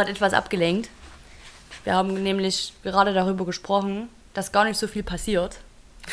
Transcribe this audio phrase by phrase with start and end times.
[0.00, 0.88] gerade etwas abgelenkt.
[1.84, 5.58] Wir haben nämlich gerade darüber gesprochen, dass gar nicht so viel passiert.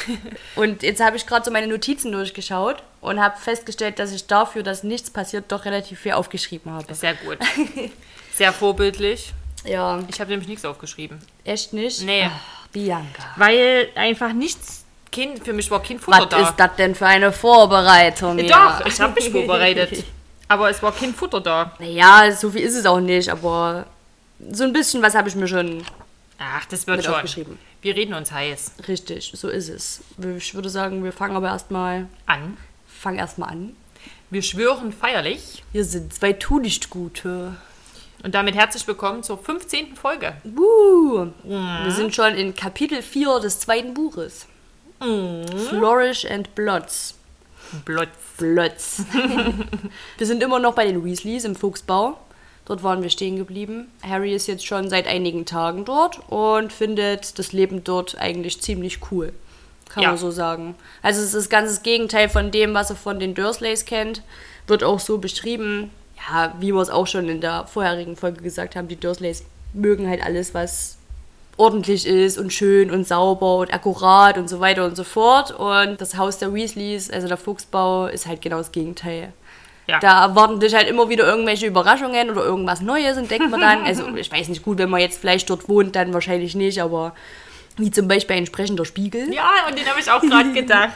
[0.56, 4.64] und jetzt habe ich gerade so meine Notizen durchgeschaut und habe festgestellt, dass ich dafür,
[4.64, 6.94] dass nichts passiert, doch relativ viel aufgeschrieben habe.
[6.94, 7.38] Sehr gut.
[8.34, 9.34] Sehr vorbildlich.
[9.66, 11.20] Ja, Ich habe nämlich nichts aufgeschrieben.
[11.44, 12.04] echt nicht?
[12.04, 12.30] Nee.
[12.30, 13.24] Ach, Bianca.
[13.38, 16.50] Weil einfach nichts, kein, für mich war kein Futter Was da.
[16.50, 18.38] ist das denn für eine Vorbereitung?
[18.38, 20.04] Doch, ich habe mich vorbereitet.
[20.48, 21.74] Aber es war kein Futter da.
[21.80, 23.86] Naja, so viel ist es auch nicht, aber
[24.52, 25.84] so ein bisschen was habe ich mir schon
[26.40, 27.16] Ach, das wird schon.
[27.16, 27.58] aufgeschrieben.
[27.82, 30.02] Wir reden uns heiß Richtig, so ist es.
[30.38, 32.58] Ich würde sagen, wir fangen aber erstmal, an.
[32.88, 33.76] fangen erstmal an.
[34.30, 35.64] Wir schwören feierlich.
[35.72, 37.56] Wir sind zwei Tu-nicht-Gute.
[38.24, 39.96] Und damit herzlich willkommen zur 15.
[39.96, 40.36] Folge.
[40.44, 44.48] Uh, Wir sind schon in Kapitel 4 des zweiten Buches.
[45.70, 47.17] Flourish and Blots.
[47.86, 48.10] Blotz.
[48.38, 49.02] Blötz.
[50.18, 52.18] wir sind immer noch bei den Weasleys im Fuchsbau.
[52.66, 53.92] Dort waren wir stehen geblieben.
[54.04, 59.00] Harry ist jetzt schon seit einigen Tagen dort und findet das Leben dort eigentlich ziemlich
[59.12, 59.32] cool.
[59.90, 60.10] Kann Ja.
[60.10, 60.76] man so sagen.
[61.02, 64.22] Also es ist ganz das Gegenteil von dem, was er von den Dursleys kennt.
[64.68, 65.92] Wird auch so beschrieben.
[66.30, 69.44] Ja, wie wir es auch schon in der vorherigen Folge gesagt haben, die Dursleys
[69.74, 70.97] mögen halt alles, was
[71.58, 75.52] ordentlich ist und schön und sauber und akkurat und so weiter und so fort.
[75.52, 79.34] Und das Haus der Weasleys, also der Fuchsbau, ist halt genau das Gegenteil.
[79.88, 80.00] Ja.
[80.00, 83.84] Da erwarten dich halt immer wieder irgendwelche Überraschungen oder irgendwas Neues entdeckt man dann.
[83.86, 87.16] Also ich weiß nicht, gut, wenn man jetzt vielleicht dort wohnt, dann wahrscheinlich nicht, aber
[87.78, 90.92] wie zum Beispiel ein sprechender Spiegel, Ja, und den habe ich auch gerade gedacht.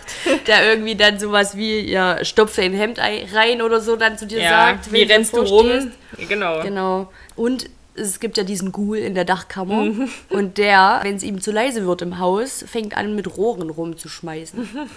[0.47, 4.25] der irgendwie dann sowas wie, ja, stopf dein Hemd ei- rein oder so dann zu
[4.27, 4.91] dir sagt.
[4.91, 5.91] wie rennst du rum?
[6.27, 6.61] Genau.
[6.61, 7.07] Genau.
[7.35, 9.91] Und es gibt ja diesen Ghoul in der Dachkammer.
[10.29, 14.69] Und der, wenn es ihm zu leise wird im Haus, fängt an mit Rohren rumzuschmeißen.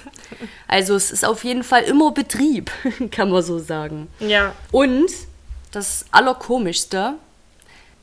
[0.67, 2.71] Also es ist auf jeden Fall immer Betrieb,
[3.11, 4.09] kann man so sagen.
[4.19, 4.55] Ja.
[4.73, 5.09] Und
[5.71, 7.15] das Allerkomischste,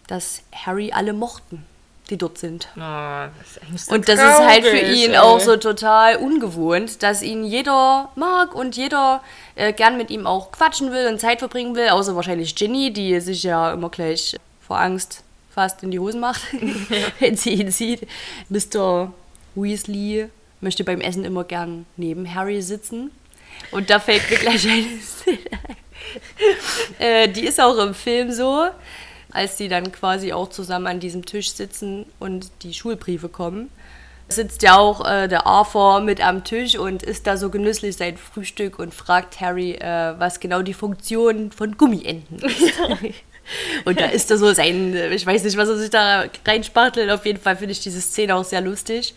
[0.08, 1.66] dass Harry alle mochten,
[2.10, 2.70] die dort sind.
[2.76, 5.18] Oh, das ist Und das ist halt für ihn ey.
[5.18, 9.22] auch so total ungewohnt, dass ihn jeder mag und jeder
[9.56, 13.20] äh, gern mit ihm auch quatschen will und Zeit verbringen will, außer wahrscheinlich Ginny, die
[13.20, 14.38] sich ja immer gleich
[14.72, 16.44] vor Angst fast in die Hosen macht,
[17.20, 18.08] wenn sie ihn sieht.
[18.48, 19.12] Mr.
[19.54, 20.30] Weasley
[20.62, 23.12] möchte beim Essen immer gern neben Harry sitzen.
[23.72, 25.76] Und da fällt mir gleich eine Szene ein.
[27.00, 28.66] Äh, die ist auch im Film so,
[29.30, 33.70] als sie dann quasi auch zusammen an diesem Tisch sitzen und die Schulbriefe kommen.
[34.30, 38.16] Sitzt ja auch äh, der Arthur mit am Tisch und isst da so genüsslich sein
[38.16, 42.72] Frühstück und fragt Harry, äh, was genau die Funktion von Gummienten ist.
[43.86, 47.10] und da ist da so sein, äh, ich weiß nicht, was er sich da reinspachtelt.
[47.10, 49.14] Auf jeden Fall finde ich diese Szene auch sehr lustig.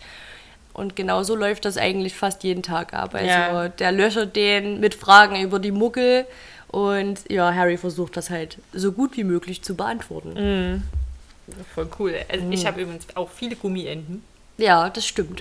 [0.73, 3.15] Und genau so läuft das eigentlich fast jeden Tag ab.
[3.15, 3.69] Also Ja.
[3.69, 6.25] der löchert den mit Fragen über die Muggel
[6.67, 10.83] und ja, Harry versucht das halt so gut wie möglich zu beantworten.
[11.73, 12.15] Voll cool.
[12.27, 12.51] Also Mhm.
[12.51, 14.23] Ich habe übrigens auch viele Gummienten.
[14.57, 15.39] Ja, das stimmt.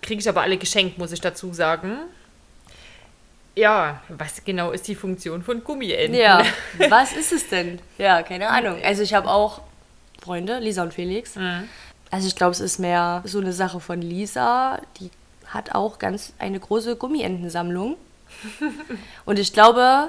[0.00, 1.98] Kriege ich aber alle geschenkt, muss ich dazu sagen.
[3.56, 6.14] Ja, was genau ist die Funktion von Gummienten?
[6.14, 6.42] Ja,
[6.88, 7.78] was ist es denn?
[7.98, 8.78] Ja, keine Ahnung.
[8.82, 9.60] Also ich habe auch
[10.22, 11.34] Freunde, Lisa und Felix.
[12.10, 14.80] Also ich glaube, es ist mehr so eine Sache von Lisa.
[14.98, 15.10] Die
[15.46, 17.96] hat auch ganz eine große Gummientensammlung.
[19.24, 20.08] Und ich glaube,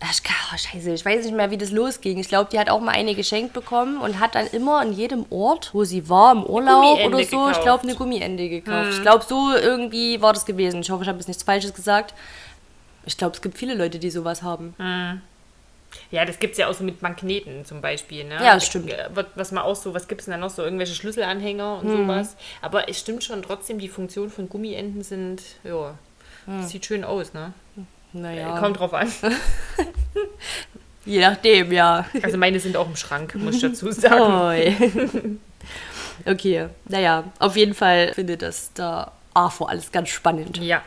[0.00, 0.20] ach,
[0.52, 2.18] oh, scheiße, ich weiß nicht mehr, wie das losging.
[2.18, 5.26] Ich glaube, die hat auch mal eine geschenkt bekommen und hat dann immer an jedem
[5.30, 7.62] Ort, wo sie war, im Urlaub oder so, ich gekauft.
[7.62, 8.90] glaube, eine Gummiente gekauft.
[8.92, 10.80] Ich glaube, so irgendwie war das gewesen.
[10.80, 12.14] Ich hoffe, ich habe jetzt nichts Falsches gesagt.
[13.06, 14.74] Ich glaube, es gibt viele Leute, die sowas haben.
[16.10, 18.24] Ja, das gibt es ja auch so mit Magneten zum Beispiel.
[18.24, 18.34] Ne?
[18.34, 18.90] Ja, das stimmt.
[18.90, 20.62] Äh, Was man auch so, was gibt es denn da noch so?
[20.62, 22.06] Irgendwelche Schlüsselanhänger und Mhm.
[22.08, 22.36] sowas.
[22.62, 25.94] Aber es stimmt schon trotzdem, die Funktion von Gummienten sind, ja,
[26.62, 27.52] sieht schön aus, ne?
[28.12, 29.10] Naja, Kommt drauf an.
[31.04, 32.06] je nachdem, ja.
[32.22, 35.40] Also meine sind auch im Schrank, muss ich dazu sagen.
[36.26, 40.58] Okay, naja, auf jeden Fall findet das da Arthur alles ganz spannend.
[40.58, 40.80] Ja.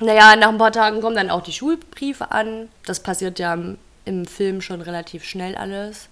[0.00, 2.68] Naja, nach ein paar Tagen kommen dann auch die Schulbriefe an.
[2.86, 6.08] Das passiert ja im, im Film schon relativ schnell alles.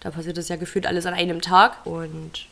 [0.00, 1.84] Da passiert das ja gefühlt alles an einem Tag.
[1.84, 2.46] Und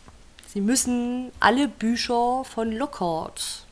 [0.52, 3.62] sie müssen alle Bücher von Lockhart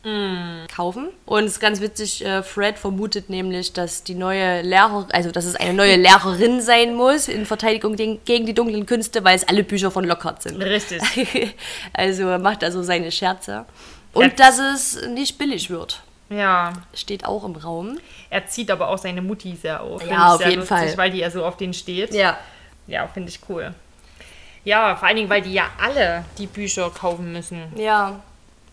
[0.74, 1.08] kaufen.
[1.26, 5.44] Und es ist ganz witzig, äh, Fred vermutet nämlich, dass die neue Lehrerin, also dass
[5.44, 9.62] es eine neue Lehrerin sein muss in Verteidigung gegen die dunklen Künste, weil es alle
[9.62, 10.60] Bücher von Lockhart sind.
[10.60, 11.02] Richtig.
[11.92, 13.64] also er macht also seine Scherze.
[14.12, 14.50] Und Ja.
[14.50, 16.02] dass es nicht billig wird.
[16.32, 16.72] Ja.
[16.94, 17.98] Steht auch im Raum.
[18.30, 20.04] Er zieht aber auch seine Mutti sehr auf.
[20.06, 20.96] Ja, auf sehr jeden lustig, Fall.
[20.96, 22.14] Weil die ja so auf den steht.
[22.14, 22.38] Ja.
[22.86, 23.74] Ja, finde ich cool.
[24.64, 27.72] Ja, vor allen Dingen, weil die ja alle die Bücher kaufen müssen.
[27.76, 28.20] Ja.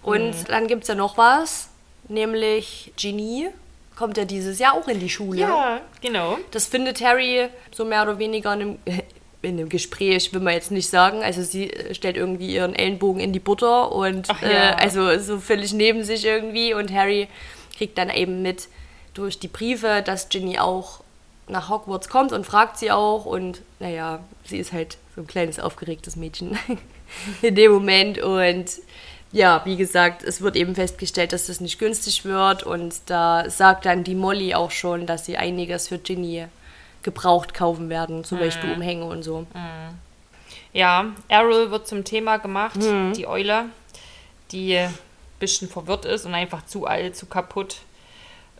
[0.03, 1.69] Und dann gibt es ja noch was,
[2.07, 3.49] nämlich Ginny
[3.95, 5.41] kommt ja dieses Jahr auch in die Schule.
[5.41, 6.37] Ja, genau.
[6.51, 8.79] Das findet Harry so mehr oder weniger in einem,
[9.41, 11.23] in einem Gespräch, will man jetzt nicht sagen.
[11.23, 14.71] Also sie äh, stellt irgendwie ihren Ellenbogen in die Butter und Ach ja.
[14.71, 16.73] äh, also so völlig neben sich irgendwie.
[16.73, 17.27] Und Harry
[17.77, 18.67] kriegt dann eben mit
[19.13, 21.01] durch die Briefe, dass Ginny auch
[21.47, 23.25] nach Hogwarts kommt und fragt sie auch.
[23.25, 26.57] Und naja, sie ist halt so ein kleines aufgeregtes Mädchen
[27.41, 28.19] in dem Moment.
[28.19, 28.65] Und
[29.31, 32.63] ja, wie gesagt, es wird eben festgestellt, dass das nicht günstig wird.
[32.63, 36.45] Und da sagt dann die Molly auch schon, dass sie einiges für Ginny
[37.03, 39.45] gebraucht kaufen werden, zum Beispiel Umhänge und so.
[40.73, 43.13] Ja, Errol wird zum Thema gemacht, Mhm.
[43.13, 43.65] die Eule,
[44.51, 44.93] die ein
[45.39, 47.77] bisschen verwirrt ist und einfach zu alt, zu kaputt.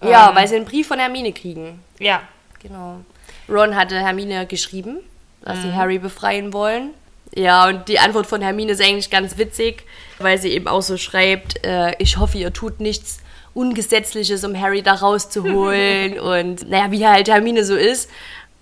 [0.03, 1.83] Ja, Ähm, weil sie einen Brief von Hermine kriegen.
[1.99, 2.21] Ja,
[2.61, 2.99] Genau.
[3.47, 4.97] Ron hatte Hermine geschrieben,
[5.41, 6.89] dass sie Harry befreien wollen.
[7.33, 9.83] Ja, und die Antwort von Hermine ist eigentlich ganz witzig,
[10.17, 13.19] weil sie eben auch so schreibt, äh, ich hoffe, ihr tut nichts
[13.53, 16.19] Ungesetzliches, um Harry da rauszuholen.
[16.19, 18.09] und naja, wie halt Hermine so ist.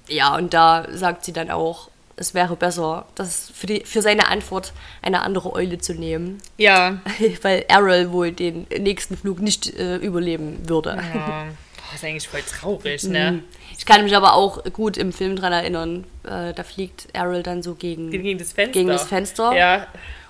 [0.08, 4.30] Ja, und da sagt sie dann auch, es wäre besser, das für, die, für seine
[4.30, 7.00] Antwort eine andere Eule zu nehmen, ja.
[7.44, 10.98] weil Errol wohl den nächsten Flug nicht äh, überleben würde.
[11.14, 11.46] ja.
[11.90, 13.44] Das ist eigentlich voll traurig, ne?
[13.78, 16.04] Ich kann mich aber auch gut im Film dran erinnern.
[16.26, 18.74] Äh, da fliegt Errol dann so gegen, Gegen das Fenster.
[18.74, 19.56] gegen das Fenster.
[19.56, 19.88] Ja,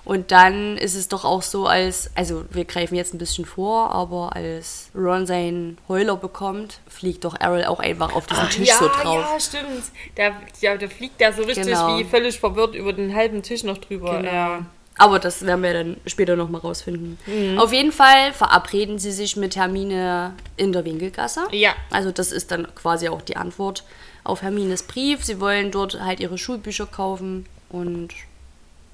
[0.08, 3.90] Und dann ist es doch auch so, als, also wir greifen jetzt ein bisschen vor,
[3.90, 8.78] aber als Ron seinen Heuler bekommt, fliegt doch Errol auch einfach auf diesen Tisch ja,
[8.78, 9.26] so drauf.
[9.30, 9.84] ja, stimmt.
[10.14, 10.30] Da,
[10.62, 11.98] ja, da fliegt der so richtig Genau.
[11.98, 14.16] wie völlig verwirrt über den halben Tisch noch drüber.
[14.16, 14.32] Genau.
[14.32, 14.66] Ja.
[14.96, 17.18] Aber das werden wir dann später nochmal rausfinden.
[17.26, 17.58] Mhm.
[17.58, 21.48] Auf jeden Fall verabreden sie sich mit Hermine in der Winkelgasse.
[21.52, 21.74] Ja.
[21.90, 23.84] Also das ist dann quasi auch die Antwort
[24.24, 25.22] auf Hermines Brief.
[25.22, 28.08] Sie wollen dort halt ihre Schulbücher kaufen und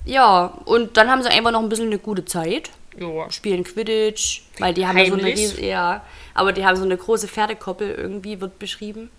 [0.05, 2.71] ja, und dann haben sie einfach noch ein bisschen eine gute Zeit.
[2.99, 3.31] Ja.
[3.31, 5.41] Spielen Quidditch, weil die haben ja so eine Heimlich?
[5.41, 6.05] riesige, ja,
[6.35, 9.11] aber die haben so eine große Pferdekoppel irgendwie, wird beschrieben.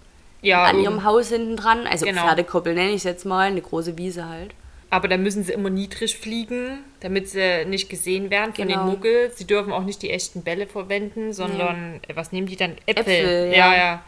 [0.41, 1.85] ja an ihrem Haus hinten dran.
[1.87, 2.21] Also Genau.
[2.21, 4.53] Pferdekoppel nenne ich es jetzt mal, eine große Wiese halt.
[4.91, 8.83] Aber da müssen sie immer niedrig fliegen, damit sie nicht gesehen werden von Genau.
[8.83, 9.37] den Muggels.
[9.37, 12.77] Sie dürfen auch nicht die echten Bälle verwenden, sondern äh, was nehmen die dann?
[12.85, 13.01] Äpfel.
[13.13, 13.73] Äpfel, ja.
[13.73, 13.75] ja.
[13.75, 14.03] ja.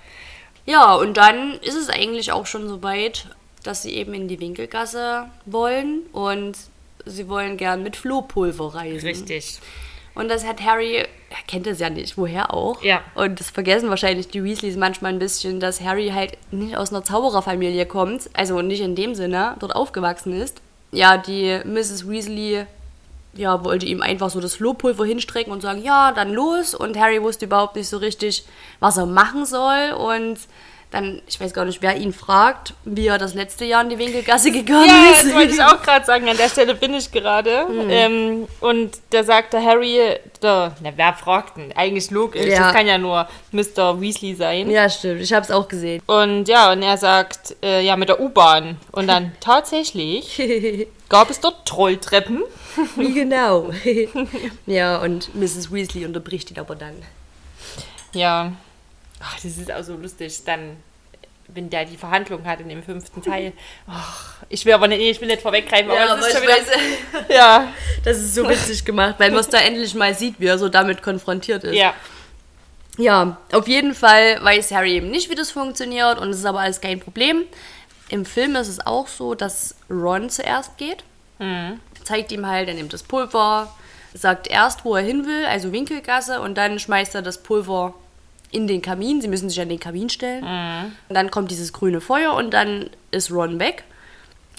[0.66, 3.28] Ja, und dann ist es eigentlich auch schon so weit,
[3.63, 6.57] dass sie eben in die Winkelgasse wollen und
[7.06, 9.07] sie wollen gern mit Flohpulver reisen.
[9.07, 9.59] Richtig.
[10.15, 11.07] Und das hat Harry, er
[11.48, 12.81] kennt es ja nicht, woher auch.
[12.81, 13.01] Ja.
[13.13, 17.04] Und das vergessen wahrscheinlich die Weasleys manchmal ein bisschen, dass Harry halt nicht aus einer
[17.04, 20.59] Zaubererfamilie kommt, also nicht in dem Sinne, dort aufgewachsen ist.
[20.92, 22.09] Ja, die Mrs.
[22.09, 22.65] Weasley
[23.38, 26.74] ja, wollte ihm einfach so das Flohpulver hinstrecken und sagen, ja, dann los.
[26.74, 28.45] Und Harry wusste überhaupt nicht so richtig,
[28.80, 29.92] was er machen soll.
[29.92, 30.39] Und
[30.89, 33.98] dann, ich weiß gar nicht, wer ihn fragt, wie er das letzte Jahr in die
[33.98, 35.25] Winkelgasse gegangen Ja, ist.
[35.25, 36.30] das wollte ich auch gerade sagen.
[36.30, 37.66] An der Stelle bin ich gerade.
[37.69, 37.89] Mhm.
[37.89, 40.00] Ähm, und da sagte Harry,
[40.42, 41.73] der, na, wer fragt denn?
[41.76, 42.45] Eigentlich logisch.
[42.45, 42.59] Ja.
[42.59, 44.00] Das kann ja nur Mr.
[44.00, 44.69] Weasley sein.
[44.69, 46.02] Ja, stimmt, ich habe es auch gesehen.
[46.06, 48.78] Und ja, und er sagt, äh, ja, mit der U-Bahn.
[48.94, 52.44] Und dann tatsächlich gab es dort Trolltreppen.
[52.95, 53.71] Wie genau?
[54.68, 55.71] ja, und Mrs.
[55.73, 56.94] Weasley unterbricht ihn aber dann.
[58.14, 58.54] Ja.
[59.19, 60.44] Ach, das ist auch so lustig.
[60.45, 60.78] Dann,
[61.47, 63.54] wenn der die Verhandlung hat in dem fünften Teil.
[63.88, 66.56] Ach, ich will aber nicht, ich will nicht vorweggreifen, aber es ist schon wieder.
[67.33, 67.68] Ja,
[68.04, 70.69] das ist so witzig gemacht, weil man es da endlich mal sieht, wie er so
[70.69, 71.76] damit konfrontiert ist.
[71.76, 71.94] ja.
[73.00, 76.62] Ja, auf jeden Fall weiß Harry eben nicht, wie das funktioniert und es ist aber
[76.62, 77.44] alles kein Problem.
[78.09, 81.04] Im Film ist es auch so, dass Ron zuerst geht.
[82.04, 83.71] Zeigt ihm halt, er nimmt das Pulver,
[84.16, 87.94] sagt erst, wo er hin will, also Winkelgasse, und dann schmeißt er das Pulver
[88.51, 89.21] in den Kamin.
[89.21, 90.44] Sie müssen sich an den Kamin stellen.
[91.09, 93.83] Und dann kommt dieses grüne Feuer und dann ist Ron weg.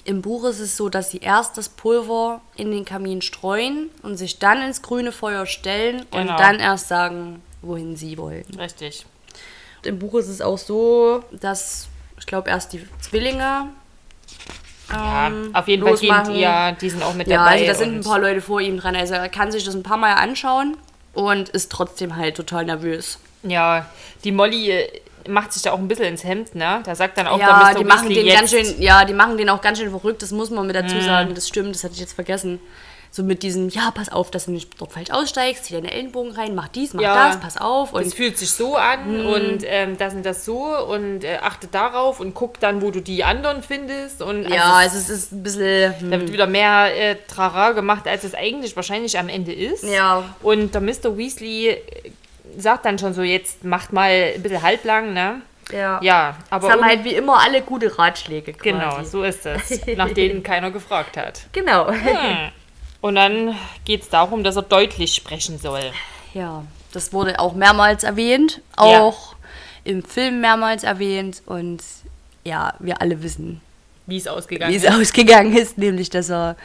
[0.05, 4.15] Im Buch ist es so, dass sie erst das Pulver in den Kamin streuen und
[4.17, 6.37] sich dann ins grüne Feuer stellen und Genau.
[6.37, 8.45] dann erst sagen, wohin sie wollen.
[8.57, 9.05] Richtig.
[9.83, 13.67] Im Buch ist es auch so, dass ich glaube erst die Zwillinge
[14.89, 17.51] Ja, ähm, auf jeden Fall gehen, ja, die sind auch mit Ja, dabei.
[17.51, 18.95] also da sind ein und- paar Leute vor ihm dran.
[18.95, 20.77] Also er kann sich das ein paar Mal anschauen
[21.13, 23.19] und ist trotzdem halt total nervös.
[23.43, 23.85] Ja,
[24.23, 26.81] die Molly äh, macht sich da auch ein bisschen ins Hemd, ne?
[26.83, 27.77] Da sagt dann auch ja, der Mr.
[27.79, 30.21] die machen Weasley den jetzt, ganz schön, ja, die machen den auch ganz schön verrückt.
[30.21, 31.01] Das muss man mit dazu Mhm.
[31.01, 31.35] sagen.
[31.35, 32.59] Das stimmt, das hatte ich jetzt vergessen.
[33.11, 36.31] So mit diesem, ja, pass auf, dass du nicht dort falsch aussteigst, zieh deine Ellenbogen
[36.31, 37.29] rein, mach dies, mach Ja.
[37.29, 37.91] das, pass auf.
[37.91, 41.65] Und das fühlt sich so an und ähm, das und das so und äh, achte
[41.65, 44.21] darauf und guck dann, wo du die anderen findest.
[44.21, 45.99] Und ja, also, also es ist ein bisschen.
[45.99, 49.83] hm, da wird wieder mehr äh, Trara gemacht, als es eigentlich wahrscheinlich am Ende ist.
[49.85, 50.23] Ja.
[50.43, 51.17] Und der Mr.
[51.17, 51.79] Weasley äh,
[52.57, 55.41] sagt dann schon so, jetzt macht mal ein bisschen halblang, ne?
[55.71, 55.99] Ja.
[56.01, 58.69] Ja, aber Es haben halt wie immer alle gute Ratschläge quasi.
[58.71, 61.41] genau, so ist es, nach denen keiner gefragt hat.
[61.51, 61.91] Genau.
[63.01, 65.91] Und dann geht es darum, dass er deutlich sprechen soll.
[66.33, 69.01] Ja, das wurde auch mehrmals erwähnt, Ja.
[69.01, 69.35] auch
[69.83, 71.81] im Film mehrmals erwähnt und
[72.43, 73.61] ja, wir alle wissen,
[74.07, 74.91] wie es ausgegangen wie es ist.
[74.91, 76.55] ausgegangen ist, nämlich dass er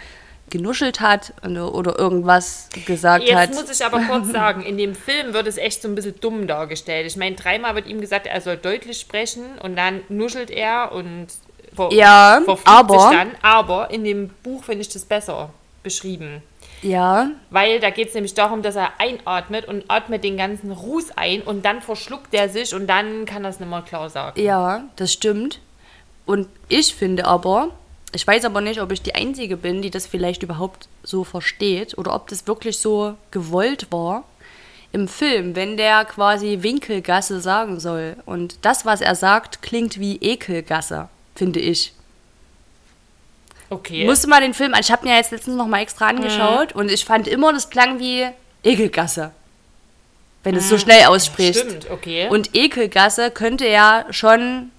[0.50, 3.54] genuschelt hat oder, oder irgendwas gesagt Jetzt hat.
[3.54, 6.46] muss ich aber kurz sagen, in dem Film wird es echt so ein bisschen dumm
[6.46, 7.06] dargestellt.
[7.06, 11.26] Ich meine, dreimal wird ihm gesagt, er soll deutlich sprechen und dann nuschelt er und
[11.74, 13.30] ver Ja, aber- sich dann.
[13.42, 15.50] Aber in dem Buch finde ich das besser
[15.82, 16.42] beschrieben.
[16.82, 21.12] Ja, Weil da geht es nämlich darum, dass er einatmet und atmet den ganzen Ruß
[21.16, 24.38] ein und dann verschluckt er sich und dann kann es nicht mehr klar sagen.
[24.40, 25.60] ja, das stimmt.
[26.26, 27.70] Und ich finde aber,
[28.14, 31.98] ich weiß aber nicht, ob ich die Einzige bin, die das vielleicht überhaupt so versteht
[31.98, 34.24] oder ob das wirklich so gewollt war
[34.92, 38.16] im Film, wenn der quasi Winkelgasse sagen soll.
[38.26, 41.92] Und das, was er sagt, klingt wie Ekelgasse, finde ich.
[43.70, 44.04] Okay.
[44.04, 44.80] Musste mal den Film an.
[44.80, 47.98] Ich habe mir jetzt letztens noch mal extra angeschaut und ich fand immer, das klang
[47.98, 48.26] wie
[48.62, 49.32] Ekelgasse.
[50.44, 51.58] Wenn es so schnell ausspricht.
[51.58, 52.28] Stimmt, okay.
[52.28, 54.70] Und Ekelgasse könnte ja schon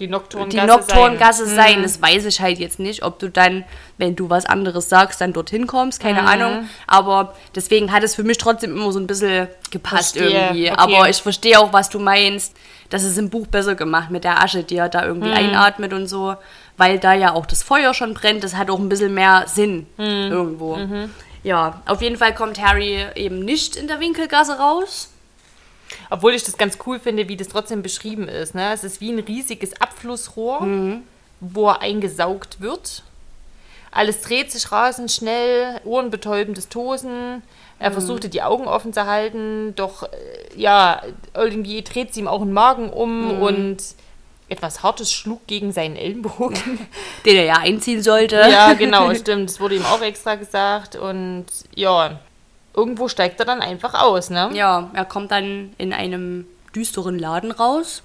[0.00, 1.56] die Nocturngasse die Nocturngasse sein.
[1.56, 1.82] sein.
[1.82, 3.64] Das weiß ich halt jetzt nicht, ob du dann,
[3.98, 6.00] wenn du was anderes sagst, dann dorthin kommst.
[6.00, 6.68] Keine Ahnung.
[6.86, 10.70] Aber deswegen hat es für mich trotzdem immer so ein bisschen gepasst Verstehe, irgendwie.
[10.70, 10.80] okay.
[10.80, 12.56] Aber ich verstehe auch, was du meinst.
[12.88, 16.08] Das ist im Buch besser gemacht mit der Asche, die er da irgendwie einatmet und
[16.08, 16.34] so.
[16.76, 18.42] Weil da ja auch das Feuer schon brennt.
[18.42, 20.78] Das hat auch ein bisschen mehr Sinn irgendwo.
[21.42, 25.09] Ja, auf jeden Fall kommt Harry eben nicht in der Winkelgasse raus.
[26.10, 28.54] Obwohl ich das ganz cool finde, wie das trotzdem beschrieben ist.
[28.54, 28.72] Ne?
[28.72, 31.02] Es ist wie ein riesiges Abflussrohr, Mhm.
[31.40, 33.02] wo er eingesaugt wird.
[33.92, 37.36] Alles dreht sich rasend schnell, ohrenbetäubendes Tosen.
[37.36, 37.42] Mhm.
[37.78, 40.08] Er versuchte die Augen offen zu halten, doch äh,
[40.56, 41.00] ja,
[41.34, 43.42] irgendwie dreht sie ihm auch den Magen um Mhm.
[43.42, 43.78] und
[44.48, 46.58] etwas Hartes schlug gegen seinen Ellenbogen.
[47.24, 48.34] Den er ja einziehen sollte.
[48.36, 49.48] ja, genau, stimmt.
[49.48, 50.96] Das wurde ihm auch extra gesagt.
[50.96, 52.18] Und ja,
[52.74, 54.50] irgendwo steigt er dann einfach aus, ne?
[54.54, 58.02] Ja, er kommt dann in einem düsteren Laden raus.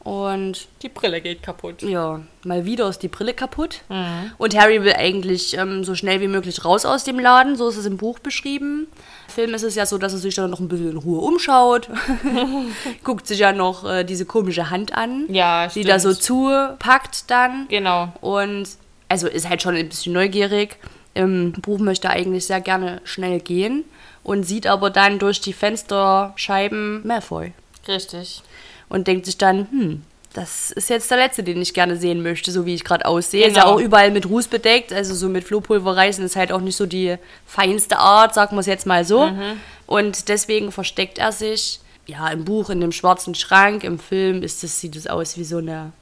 [0.00, 1.82] Und Die Brille geht kaputt.
[1.82, 3.82] ja, mal wieder ist die Brille kaputt.
[3.90, 4.30] Mhm.
[4.38, 7.76] Und Harry will eigentlich ähm, so schnell wie möglich raus aus dem Laden, so ist
[7.76, 8.86] es im Buch beschrieben.
[9.26, 11.20] Im Film ist es ja so, dass er sich dann noch ein bisschen in Ruhe
[11.20, 11.90] umschaut.
[13.04, 15.88] Guckt sich ja noch äh, diese komische Hand an, Ja, die stimmt.
[15.88, 17.66] da so zupackt dann.
[17.68, 18.08] Genau.
[18.22, 18.66] Und
[19.10, 20.76] also ist halt schon ein bisschen neugierig.
[21.18, 23.84] Im Buch möchte er eigentlich sehr gerne schnell gehen
[24.22, 27.52] und sieht aber dann durch die Fensterscheiben Malfoy
[27.88, 28.42] Richtig.
[28.88, 30.02] und denkt sich dann, hm,
[30.34, 33.44] das ist jetzt der letzte, den ich gerne sehen möchte, so wie ich gerade aussehe.
[33.44, 33.74] Ist ja Genau.
[33.74, 36.86] auch überall mit Ruß bedeckt, also so mit Flohpulver reißen ist halt auch nicht so
[36.86, 39.26] die feinste Art, sagen wir es jetzt mal so.
[39.26, 39.58] Mhm.
[39.86, 44.62] Und deswegen versteckt er sich, ja, im Buch in dem schwarzen Schrank, im Film ist
[44.62, 45.92] das, sieht es aus wie so eine,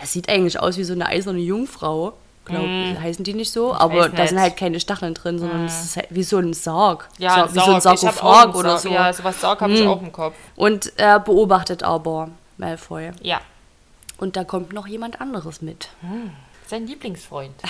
[0.00, 2.12] es sieht eigentlich aus wie so eine eiserne Jungfrau.
[2.46, 3.98] Glaub, heißen die nicht so, aber Mhm.
[3.98, 4.42] weiß da sind nicht.
[4.42, 7.08] halt keine Stacheln drin, sondern es ist halt wie so ein Sarg.
[7.18, 7.94] Ja, so, wie so ein.
[7.94, 8.88] Ich Sarkophag oder so.
[8.88, 10.34] Ja, sowas Sarg habe ich auch im Kopf.
[10.54, 13.10] Und er beobachtet aber Malfoy.
[13.22, 13.40] Ja.
[14.18, 15.88] Und da kommt noch jemand anderes mit.
[16.66, 17.52] Sein Lieblingsfreund.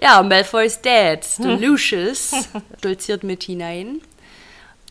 [0.00, 2.32] Ja, Malfoys Dad, der Lucius,
[2.78, 4.00] stolziert mit hinein.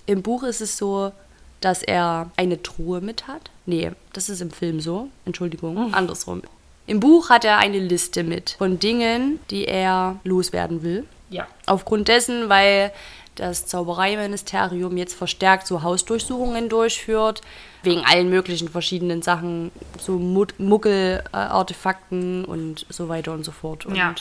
[0.05, 1.11] Im Buch ist es so,
[1.59, 3.51] dass er eine Truhe mit hat.
[3.65, 5.09] Nee, das ist im Film so.
[5.25, 6.43] Entschuldigung, andersrum.
[6.91, 11.05] Im Buch hat er eine Liste mit von Dingen, die er loswerden will.
[11.29, 11.47] Ja.
[11.65, 12.91] Aufgrund dessen, weil
[13.35, 17.39] das Zaubereiministerium jetzt verstärkt so Hausdurchsuchungen durchführt,
[17.83, 19.71] wegen allen möglichen verschiedenen Sachen,
[20.01, 23.85] so Muggel-Artefakten und so weiter und so fort.
[23.85, 24.13] Und Ja.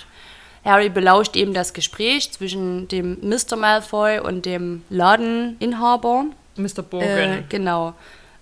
[0.64, 3.56] Harry belauscht eben das Gespräch zwischen dem Mr.
[3.56, 6.26] Malfoy und dem Ladeninhaber.
[6.54, 6.78] Mr.
[6.78, 7.44] Äh, Bogen.
[7.48, 7.94] genau,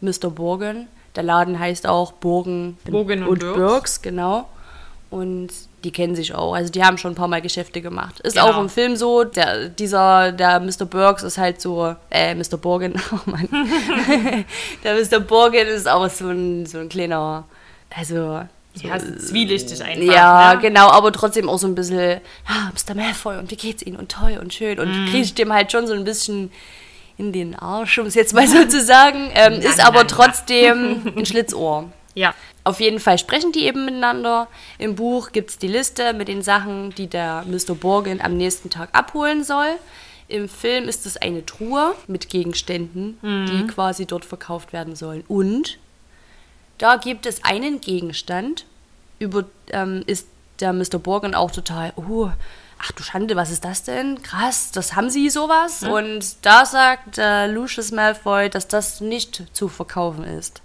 [0.03, 0.29] Mr.
[0.29, 0.87] Borgen.
[1.19, 3.57] Der Laden heißt auch Borgen Borgen und Burgs.
[3.59, 4.49] Burgs, genau.
[5.11, 5.49] Und
[5.83, 6.55] die kennen sich auch.
[6.55, 8.21] Also die haben schon ein paar Mal Geschäfte gemacht.
[8.21, 8.51] Ist Genau.
[8.53, 9.25] auch im Film so.
[9.25, 10.85] Der, dieser, der Mr.
[10.85, 12.57] Burks ist halt so, äh, Mr.
[12.57, 13.49] Borgen, oh Mann.
[14.85, 15.19] der Mr.
[15.19, 17.45] Borgen ist auch so ein, so ein kleiner,
[17.97, 18.43] also
[18.75, 20.15] ja, so zwielichtig einfach.
[20.15, 20.61] ja, ne?
[20.61, 22.95] genau, aber trotzdem auch so ein bisschen, ja, Mr.
[22.95, 25.07] Malfoy und wie geht's Ihnen und toll und schön und Mhm.
[25.11, 26.53] kriecht dem halt schon so ein bisschen
[27.19, 30.05] in den Arsch, um es jetzt mal so zu sagen, ähm, ist na, aber na.
[30.05, 31.91] trotzdem ein Schlitzohr.
[32.15, 32.35] Ja.
[32.65, 34.49] Auf jeden Fall sprechen die eben miteinander.
[34.79, 37.75] Im Buch gibt es die Liste mit den Sachen, die der Mr.
[37.75, 39.71] Borgin am nächsten Tag abholen soll.
[40.29, 45.25] Im Film ist es eine Truhe mit Gegenständen, die quasi dort verkauft werden sollen.
[45.27, 45.79] Und
[46.77, 48.67] da gibt es einen Gegenstand,
[49.19, 50.29] über ähm, ist
[50.61, 50.99] der Mr.
[50.99, 52.31] Borgin auch total, oh,
[52.79, 54.23] ach du Schande, was ist das denn?
[54.23, 55.83] Krass, das haben sie sowas?
[55.83, 60.63] Und da sagt äh, Lucius Malfoy, dass das nicht zu verkaufen ist.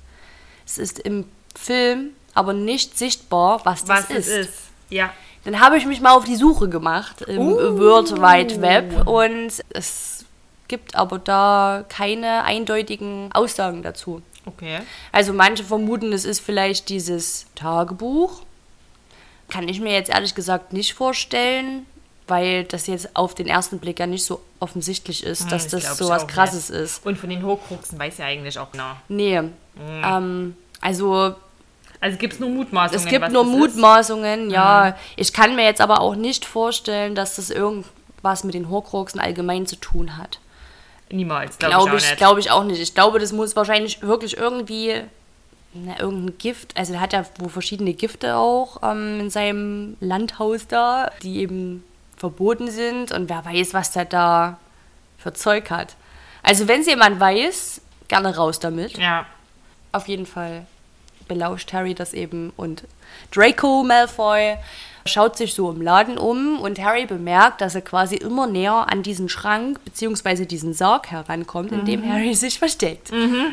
[0.65, 4.53] Es ist im Film aber nicht sichtbar, was das Was es ist.
[4.89, 5.11] Ja.
[5.43, 7.77] Dann habe ich mich mal auf die Suche gemacht im Uh.
[7.77, 10.25] World Wide Web und es
[10.67, 14.21] gibt aber da keine eindeutigen Aussagen dazu.
[14.45, 14.79] Okay.
[15.11, 18.41] Also manche vermuten, es ist vielleicht dieses Tagebuch
[19.53, 21.85] kann ich mir jetzt ehrlich gesagt nicht vorstellen,
[22.27, 25.83] weil das jetzt auf den ersten Blick ja nicht so offensichtlich ist, dass Hm, das
[25.83, 26.79] das glaub so was Krasses nicht.
[26.79, 27.05] ist.
[27.05, 28.95] Und von den Horcruxen weiß ja eigentlich auch noch.
[29.09, 29.37] Nee.
[29.37, 29.51] Hm.
[30.03, 31.35] Ähm, also
[31.99, 33.03] Also gibt es nur Mutmaßungen.
[33.03, 33.57] es gibt nur das ist?
[33.59, 34.95] Mutmaßungen, ja.
[35.15, 39.65] Ich kann mir jetzt aber auch nicht vorstellen, dass das irgendwas mit den Horcruxen allgemein
[39.67, 40.39] zu tun hat.
[41.09, 42.17] Niemals, glaube Glaube ich, ich, auch nicht.
[42.17, 42.81] glaube ich auch nicht.
[42.81, 45.01] Ich glaube, das muss wahrscheinlich wirklich irgendwie
[45.75, 50.67] na, irgendein Gift, also er hat ja wohl verschiedene Gifte auch ähm, in seinem Landhaus
[50.67, 51.83] da, die eben
[52.23, 54.57] verboten sind und wer weiß, was der da
[55.17, 55.97] für Zeug hat.
[56.41, 58.97] Also wenn es jemand weiß, gerne raus damit.
[58.97, 59.25] ja.
[59.91, 60.65] Auf jeden Fall
[61.27, 62.85] belauscht Harry das eben und
[63.31, 64.55] Draco Malfoy
[65.05, 69.03] schaut sich so im Laden um und Harry bemerkt, dass er quasi immer näher an
[69.03, 70.45] diesen Schrank bzw.
[70.45, 73.11] diesen Sarg herankommt, in dem Harry sich versteckt.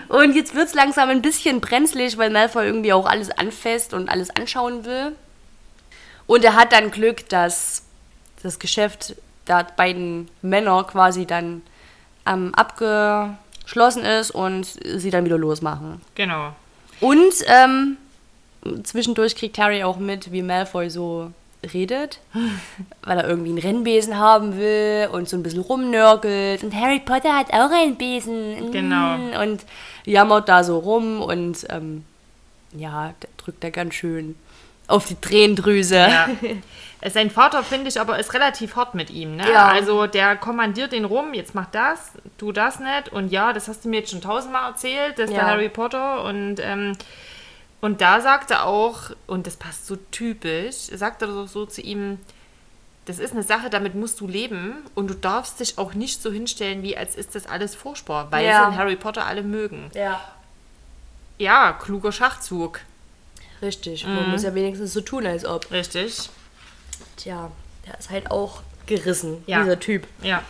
[0.08, 4.08] Und jetzt wird es langsam ein bisschen brenzlig, weil Malfoy irgendwie auch alles anfasst und
[4.08, 5.16] alles anschauen will.
[6.28, 7.82] Und er hat dann Glück, dass
[8.42, 9.16] das Geschäft
[9.46, 11.62] der beiden Männer quasi dann
[12.26, 16.00] ähm, abgeschlossen ist und sie dann wieder losmachen.
[16.14, 16.54] Genau.
[17.00, 17.96] Und ähm,
[18.82, 21.32] zwischendurch kriegt Harry auch mit, wie Malfoy so
[21.72, 22.20] redet,
[23.02, 26.62] weil er irgendwie einen Rennbesen haben will und so ein bisschen rumnörgelt.
[26.62, 28.68] Und Harry Potter hat auch einen Besen.
[28.68, 28.72] Mm.
[28.72, 29.42] Genau.
[29.42, 29.64] Und
[30.04, 32.04] jammert da so rum und ähm,
[32.72, 34.36] ja, drückt er ganz schön
[34.86, 35.96] auf die Tränendrüse.
[35.96, 36.28] Ja.
[37.08, 39.36] Sein Vater, finde ich, aber ist relativ hart mit ihm.
[39.36, 39.50] Ne?
[39.50, 39.68] Ja.
[39.68, 43.08] Also der kommandiert ihn rum, jetzt mach das, tu das nicht.
[43.10, 45.44] Und ja, das hast du mir jetzt schon tausendmal erzählt, das ist Ja.
[45.44, 46.24] der Harry Potter.
[46.24, 46.92] Und, ähm,
[47.80, 51.80] und da sagt er auch, und das passt so typisch, sagt er doch so zu
[51.80, 52.18] ihm,
[53.06, 56.30] das ist eine Sache, damit musst du leben und du darfst dich auch nicht so
[56.30, 58.64] hinstellen, wie als ist das alles furchtbar, weil Ja.
[58.66, 59.90] sie in Harry Potter alle mögen.
[59.94, 60.20] Ja.
[61.38, 62.80] Ja, kluger Schachzug.
[63.62, 64.06] Richtig.
[64.06, 65.70] Man muss ja wenigstens so tun, als ob.
[65.70, 66.28] Richtig.
[67.22, 67.50] Tja,
[67.86, 69.62] der ist halt auch gerissen, Ja.
[69.62, 70.06] dieser Typ.
[70.22, 70.42] Ja.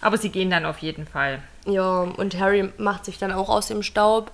[0.00, 1.42] Aber sie gehen dann auf jeden Fall.
[1.64, 4.32] Ja, und Harry macht sich dann auch aus dem Staub.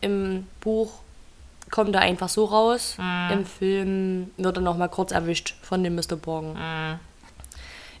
[0.00, 0.92] Im Buch
[1.70, 2.96] kommt er einfach so raus.
[3.32, 6.16] Im Film wird er noch mal kurz erwischt von dem Mr.
[6.16, 6.56] Borgen.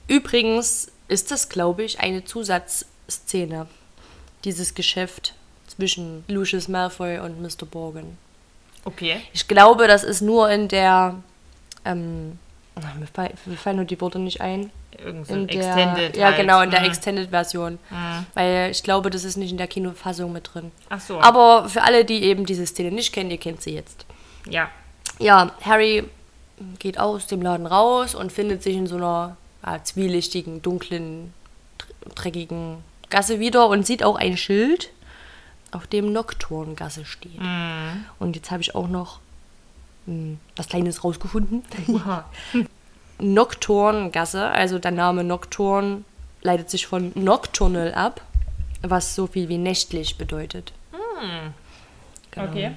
[0.08, 3.66] Übrigens ist das, glaube ich, eine Zusatzszene.
[4.44, 5.34] Dieses Geschäft
[5.66, 7.64] zwischen Lucius Malfoy und Mr.
[7.64, 8.18] Borgen.
[8.84, 9.22] Okay.
[9.32, 11.14] Ich glaube, das ist nur in der.
[11.84, 12.38] Ähm,
[12.98, 14.70] mir, fall, mir fallen nur die Worte nicht ein.
[15.04, 16.16] Irgend so In der, Extended.
[16.16, 16.36] ja, halt.
[16.36, 16.86] genau, in der Mhm.
[16.86, 17.78] Extended-Version.
[18.34, 20.70] Weil ich glaube, das ist nicht in der Kinofassung mit drin.
[20.88, 21.20] Ach so.
[21.20, 24.06] Aber für alle, die eben diese Szene nicht kennen, ihr kennt sie jetzt.
[24.48, 24.68] Ja.
[25.18, 26.04] Ja, Harry
[26.78, 31.32] geht aus dem Laden raus und findet sich in so einer ja, zwielichtigen, dunklen,
[31.78, 32.78] dr- dreckigen
[33.10, 34.90] Gasse wieder und sieht auch ein Schild,
[35.72, 37.40] auf dem Nocturngasse steht.
[38.20, 39.18] Und jetzt habe ich auch noch
[40.56, 41.62] was Kleines rausgefunden.
[43.18, 46.04] Nocturngasse, also der Name Nocturn
[46.42, 48.20] leitet sich von Nocturnal ab,
[48.82, 50.72] was so viel wie nächtlich bedeutet.
[52.30, 52.48] Genau.
[52.48, 52.72] Okay.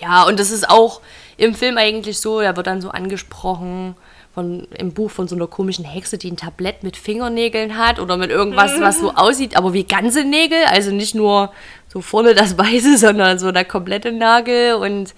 [0.00, 1.00] Ja, und das ist auch
[1.36, 3.94] im Film eigentlich so, da wird dann so angesprochen
[4.34, 8.16] von, im Buch von so einer komischen Hexe, die ein Tablett mit Fingernägeln hat oder
[8.16, 11.52] mit irgendwas, was so aussieht, aber wie ganze Nägel, also nicht nur
[11.88, 15.14] so vorne das Weiße, sondern so der komplette Nagel und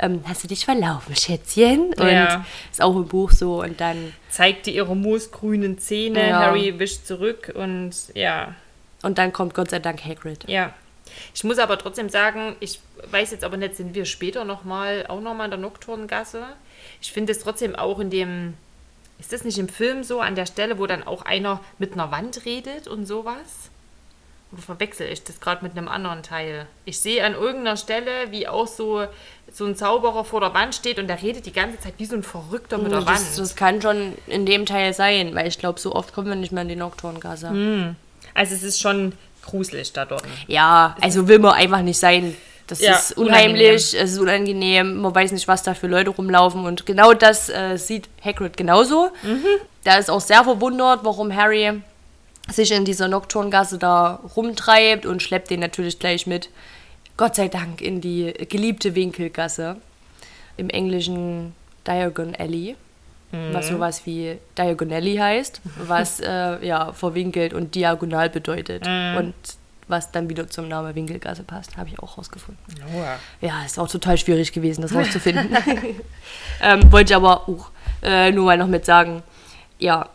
[0.00, 1.92] ähm, hast du dich verlaufen, Schätzchen?
[1.94, 2.44] Und Ja.
[2.70, 6.28] ist auch im Buch so und dann Zeigte ihre moosgrünen Zähne.
[6.28, 6.40] Ja.
[6.40, 8.54] Harry wischt zurück und ja.
[9.02, 10.48] und dann kommt Gott sei Dank Hagrid.
[10.48, 10.72] Ja.
[11.34, 15.06] Ich muss aber trotzdem sagen, ich weiß jetzt aber nicht, sind wir später noch mal,
[15.08, 16.44] auch nochmal in der Nocturngasse?
[17.00, 18.54] Ich finde es trotzdem auch in dem,
[19.18, 22.10] ist das nicht im Film so, an der Stelle, wo dann auch einer mit einer
[22.10, 23.70] Wand redet und sowas?
[24.52, 26.66] Oder verwechsel ich das gerade mit einem anderen Teil?
[26.84, 29.04] Ich sehe an irgendeiner Stelle, wie auch so,
[29.52, 32.16] so ein Zauberer vor der Wand steht und der redet die ganze Zeit wie so
[32.16, 33.20] ein Verrückter mit der Wand.
[33.20, 36.34] Das, das kann schon in dem Teil sein, weil ich glaube, so oft kommen wir
[36.34, 37.50] nicht mehr in die Nocturngasse.
[37.50, 37.96] Hm.
[38.34, 39.12] Also es ist schon
[39.44, 40.24] gruselig da dort.
[40.48, 42.36] Ja, also will man einfach nicht sein.
[42.66, 46.64] Das Ja, ist unheimlich, es ist unangenehm, man weiß nicht, was da für Leute rumlaufen
[46.64, 49.10] und genau das äh, sieht Hagrid genauso.
[49.84, 51.82] Der ist auch sehr verwundert, warum Harry
[52.52, 56.50] sich in dieser Nocturngasse da rumtreibt und schleppt den natürlich gleich mit,
[57.16, 59.76] Gott sei Dank, in die geliebte Winkelgasse.
[60.56, 61.54] Im Englischen
[61.86, 62.76] Diagon Alley,
[63.52, 69.34] was sowas wie Diagonally heißt, was äh, ja verwinkelt und diagonal bedeutet und
[69.90, 72.62] was dann wieder zum Namen Winkelgasse passt, habe ich auch rausgefunden.
[73.40, 75.50] Ja, ist auch total schwierig gewesen, das rauszufinden.
[76.62, 77.70] ähm, wollte ich aber auch
[78.02, 79.22] äh, nur mal noch mit sagen.
[79.78, 80.08] Ja,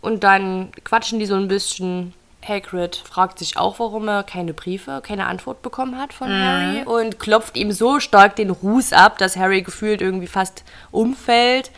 [0.00, 2.14] und dann quatschen die so ein bisschen
[2.46, 7.18] Hagrid fragt sich auch, warum er keine Briefe, keine Antwort bekommen hat von Harry und
[7.18, 11.70] klopft ihm so stark den Ruß ab, dass Harry gefühlt irgendwie fast umfällt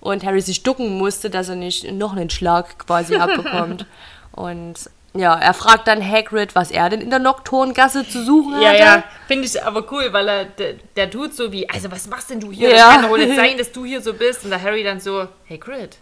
[0.00, 3.86] und Harry sich ducken musste, dass er nicht noch einen Schlag quasi abbekommt.
[4.32, 8.64] Und ja, er fragt dann Hagrid, was er denn in der Nocturngasse zu suchen hatte.
[8.64, 12.06] Ja, ja, finde ich aber cool, weil er, der, der tut so wie, also was
[12.08, 12.68] machst denn du hier?
[12.70, 12.76] Ja.
[12.76, 14.44] Das kann doch nicht sein, dass du hier so bist.
[14.44, 15.96] Und der Harry dann so, hey Grid,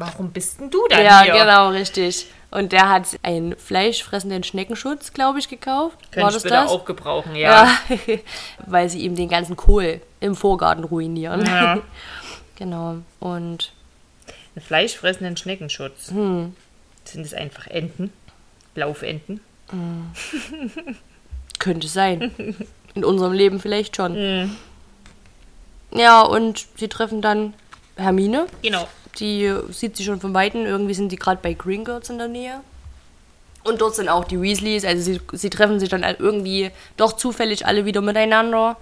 [0.00, 1.32] warum bist denn du dann Ja, hier?
[1.34, 2.26] genau, richtig.
[2.50, 5.96] Und der hat einen fleischfressenden Schneckenschutz, glaube ich, gekauft.
[6.10, 6.70] Könnte War ich das das?
[6.70, 7.68] auch gebrauchen, ja.
[7.88, 7.98] Ja,
[8.66, 11.46] weil sie ihm den ganzen Kohl im Vorgarten ruinieren.
[11.46, 11.78] Ja.
[12.56, 12.96] genau.
[13.20, 13.72] Und
[14.56, 16.10] Einen fleischfressenden Schneckenschutz.
[16.10, 16.56] Hm.
[17.04, 18.12] Sind es einfach Enten?
[18.74, 19.40] Laufenten?
[21.60, 22.56] könnte sein.
[22.94, 24.14] In unserem Leben vielleicht schon.
[24.14, 24.56] Mhm.
[25.92, 27.54] Ja, und sie treffen dann
[27.96, 28.46] Hermine.
[28.62, 28.88] Genau.
[29.18, 30.64] Die sieht sie schon von Weitem.
[30.66, 32.60] Irgendwie sind die gerade bei Gringotts in der Nähe.
[33.64, 34.84] Und dort sind auch die Weasleys.
[34.84, 38.76] Also sie, sie treffen sich dann irgendwie doch zufällig alle wieder miteinander.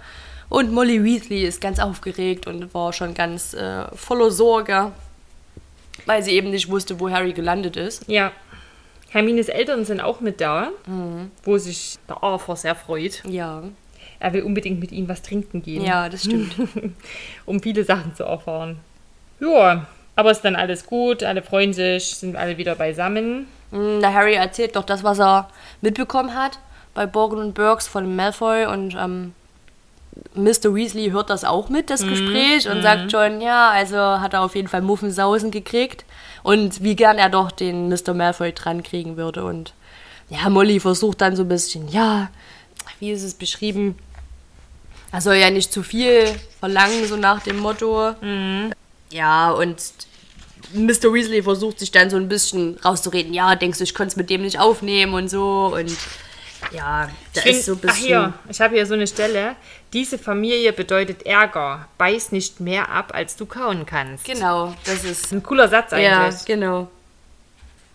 [0.47, 4.91] Und Molly Weasley ist ganz aufgeregt und war schon ganz äh, voller Sorge,
[6.05, 8.07] weil sie eben nicht wusste, wo Harry gelandet ist.
[8.07, 8.31] Ja.
[9.09, 11.31] Hermines Eltern sind auch mit da, Mhm.
[11.43, 13.23] wo sich der Arthur sehr freut.
[13.27, 13.63] Ja,
[14.19, 16.53] Er will unbedingt mit ihnen was trinken gehen, ja, das stimmt.
[17.45, 18.79] um viele Sachen zu erfahren.
[19.39, 19.87] Ja,
[20.19, 23.47] aber ist dann alles gut, alle freuen sich, sind alle wieder beisammen.
[23.71, 25.49] Mm, Der Harry erzählt doch das, was er
[25.81, 26.59] mitbekommen hat
[26.93, 29.33] bei Borgen und Burks von Malfoy und ähm,
[30.35, 30.75] Mr.
[30.75, 34.55] Weasley hört das auch mit, das Gespräch, und sagt schon, ja, also hat er auf
[34.55, 36.03] jeden Fall Muffensausen gekriegt
[36.43, 38.13] und wie gern er doch den Mr.
[38.13, 39.45] Malfoy dran kriegen würde.
[39.45, 39.73] Und
[40.29, 42.29] ja, Molly versucht dann so ein bisschen, ja,
[42.99, 43.97] wie ist es beschrieben?
[45.13, 46.25] Er soll ja nicht zu viel
[46.59, 48.13] verlangen, so nach dem Motto.
[49.11, 49.77] Ja, und
[50.73, 51.13] Mr.
[51.13, 53.33] Weasley versucht sich dann so ein bisschen rauszureden.
[53.33, 55.71] Ja, denkst du, ich konnte es mit dem nicht aufnehmen und so.
[55.73, 55.95] Und
[56.71, 58.05] ja, da ist so ein Ach bisschen.
[58.05, 59.55] hier, ich habe hier so eine Stelle.
[59.93, 61.87] Diese Familie bedeutet Ärger.
[61.97, 64.25] Beiß nicht mehr ab, als du kauen kannst.
[64.25, 65.31] Genau, das ist.
[65.31, 66.45] Ein cooler Satz Ja, eigentlich.
[66.45, 66.87] genau.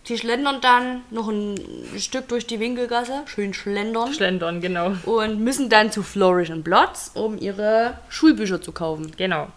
[0.07, 1.59] Die schlendern dann noch ein
[1.97, 4.93] Stück durch die Winkelgasse, schön schlendern, Schlendern, genau.
[5.05, 9.13] und müssen dann zu Flourish and Blotz, um ihre Schulbücher zu kaufen.
[9.17, 9.47] Genau.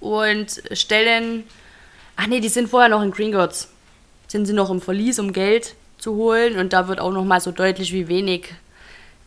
[0.00, 1.44] Und stellen.
[2.16, 3.68] Ach nee, die sind vorher noch in Gringotts.
[4.28, 6.58] Sind sie noch im Verlies, um Geld zu holen.
[6.58, 8.54] Und da wird auch noch mal so deutlich, wie wenig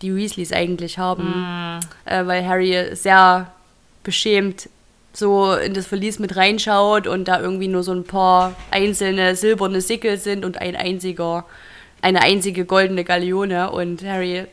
[0.02, 1.80] die Weasleys eigentlich haben.
[2.06, 3.52] Äh, weil Harry sehr
[4.04, 4.70] beschämt
[5.14, 9.82] so in das Verlies mit reinschaut und da irgendwie nur so ein paar einzelne silberne
[9.82, 11.46] Sickel sind und ein einziger,
[12.02, 13.72] eine einzige goldene Galeone.
[13.72, 14.46] Und Harry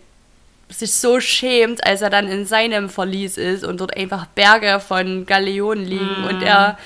[0.68, 5.26] sich so schämt, als er dann in seinem Verlies ist und dort einfach Berge von
[5.26, 6.78] Galeonen liegen und er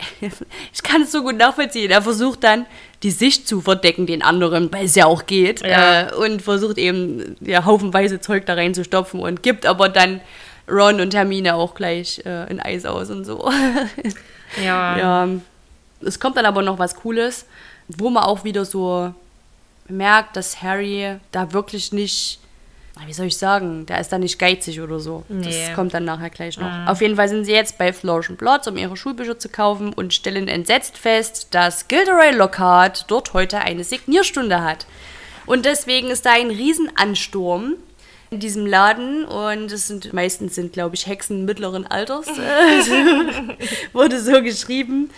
[0.20, 1.90] ich kann es so gut nachvollziehen.
[1.90, 2.66] Er versucht dann,
[3.02, 5.62] die Sicht zu verdecken, den anderen, weil es ja auch geht.
[5.62, 6.08] Ja.
[6.08, 10.20] Äh, und versucht eben, ja, haufenweise Zeug da reinzustopfen und gibt aber dann
[10.68, 13.50] Ron und Hermine auch gleich äh, ein Eis aus und so.
[14.64, 14.96] Ja.
[14.96, 15.28] ja.
[16.00, 17.44] Es kommt dann aber noch was Cooles,
[17.86, 19.12] wo man auch wieder so
[19.88, 22.40] merkt, dass Harry da wirklich nicht,
[23.06, 25.24] wie soll ich sagen, der ist da nicht geizig oder so.
[25.28, 25.44] Nee.
[25.44, 26.86] Das kommt dann nachher gleich noch.
[26.86, 29.92] Auf jeden Fall sind sie jetzt bei Flourish and Blotz, um ihre Schulbücher zu kaufen
[29.92, 34.86] und stellen entsetzt fest, dass Gilderoy Lockhart dort heute eine Signierstunde hat.
[35.46, 37.74] Und deswegen ist da ein Riesenansturm
[38.30, 43.52] in diesem Laden und es sind meistens sind glaube ich Hexen mittleren Alters äh,
[43.94, 45.10] wurde so geschrieben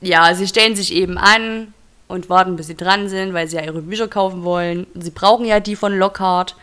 [0.00, 1.74] ja sie stellen sich eben an
[2.06, 5.46] und warten bis sie dran sind weil sie ja ihre Bücher kaufen wollen sie brauchen
[5.46, 6.54] ja die von Lockhart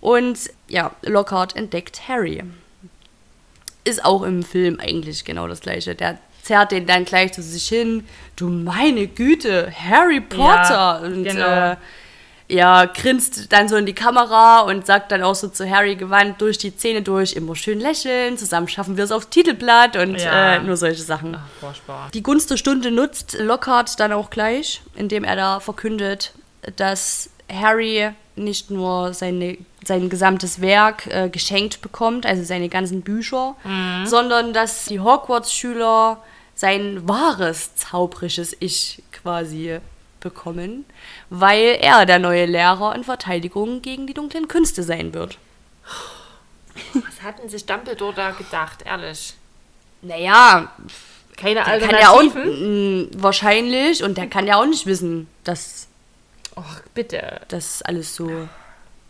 [0.00, 2.42] und ja Lockhart entdeckt Harry
[3.84, 7.68] ist auch im Film eigentlich genau das gleiche der zerrt den dann gleich zu sich
[7.68, 11.72] hin du meine Güte Harry Potter Ja, und genau.
[11.72, 11.76] äh,
[12.52, 16.40] ja, grinst dann so in die Kamera und sagt dann auch so zu Harry gewandt
[16.40, 20.54] durch die Zähne durch, immer schön lächeln, zusammen schaffen wir es aufs Titelblatt und Ja.
[20.56, 21.36] äh, nur solche Sachen.
[21.36, 22.10] Ach.
[22.10, 26.32] Die Gunst der Stunde nutzt Lockhart dann auch gleich, indem er da verkündet,
[26.74, 28.10] dass Harry
[28.44, 33.54] nicht nur seine, sein gesamtes Werk äh, geschenkt bekommt, also seine ganzen Bücher,
[34.04, 36.22] sondern dass die Hogwarts-Schüler
[36.54, 39.78] sein wahres zauberisches Ich quasi
[40.20, 40.84] bekommen,
[41.30, 45.38] weil er der neue Lehrer in Verteidigung gegen die dunklen Künste sein wird.
[46.92, 49.34] Was hatten sich Dumbledore da gedacht, ehrlich?
[50.02, 50.70] Naja,
[51.36, 55.88] Keine der kann ja auch mh, wahrscheinlich und der kann ja auch nicht wissen, dass
[56.60, 57.40] Och, bitte.
[57.48, 58.28] das alles so.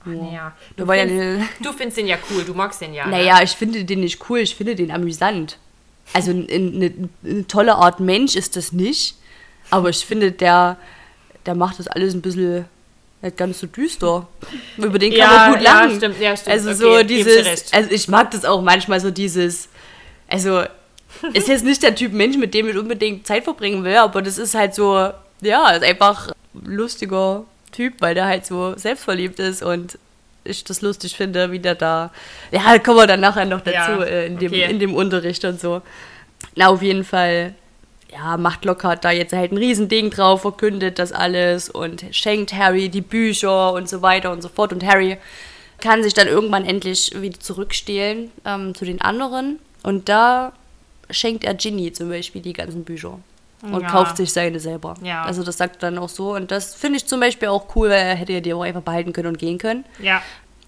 [0.06, 0.52] Ja.
[0.76, 3.04] Wir Du, ja findest, du findest den ja cool, du magst den ja.
[3.04, 3.10] ne?
[3.10, 5.58] Naja, ich finde den nicht cool, ich finde den amüsant.
[6.14, 6.92] Also eine,
[7.24, 9.16] eine, tolle Art Mensch ist das nicht,
[9.68, 10.76] aber ich finde, der,
[11.44, 12.64] der macht das alles ein bisschen
[13.22, 14.26] Nicht ganz so düster.
[14.78, 15.96] Über den kann Ja, man gut ja, lachen.
[15.96, 16.54] stimmt, ja, stimmt.
[16.54, 19.68] Also Okay, so dieses, also ich mag das auch manchmal so dieses,
[20.28, 20.62] also
[21.34, 24.38] ist jetzt nicht der Typ Mensch, mit dem ich unbedingt Zeit verbringen will, aber das
[24.38, 25.10] ist halt so,
[25.42, 29.98] ja, ist einfach ein lustiger Typ, weil der halt so selbstverliebt ist und
[30.44, 32.10] ich das lustig finde, wie der da,
[32.50, 34.70] ja, da kommen wir dann nachher noch dazu Ja, äh, in, dem, okay.
[34.70, 35.82] in dem Unterricht und so.
[36.56, 37.54] Na, auf jeden Fall,
[38.12, 42.88] ja, macht Lockhart da jetzt halt ein Riesending drauf, verkündet das alles und schenkt Harry
[42.88, 44.72] die Bücher und so weiter und so fort.
[44.72, 45.18] Und Harry
[45.80, 49.58] kann sich dann irgendwann endlich wieder zurückstehlen ähm, zu den anderen.
[49.82, 50.52] Und da
[51.10, 53.18] schenkt er Ginny zum Beispiel die ganzen Bücher.
[53.62, 53.88] Und Ja.
[53.90, 54.94] kauft sich seine selber.
[55.03, 55.23] Ja.
[55.25, 56.35] Also das sagt er dann auch so.
[56.35, 58.81] Und das finde ich zum Beispiel auch cool, weil er hätte ja die auch einfach
[58.83, 59.85] behalten können und gehen können.
[59.99, 60.23] Ja,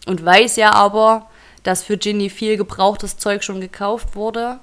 [0.07, 1.27] Und weiß ja aber,
[1.63, 4.59] dass für Ginny viel gebrauchtes Zeug schon gekauft wurde.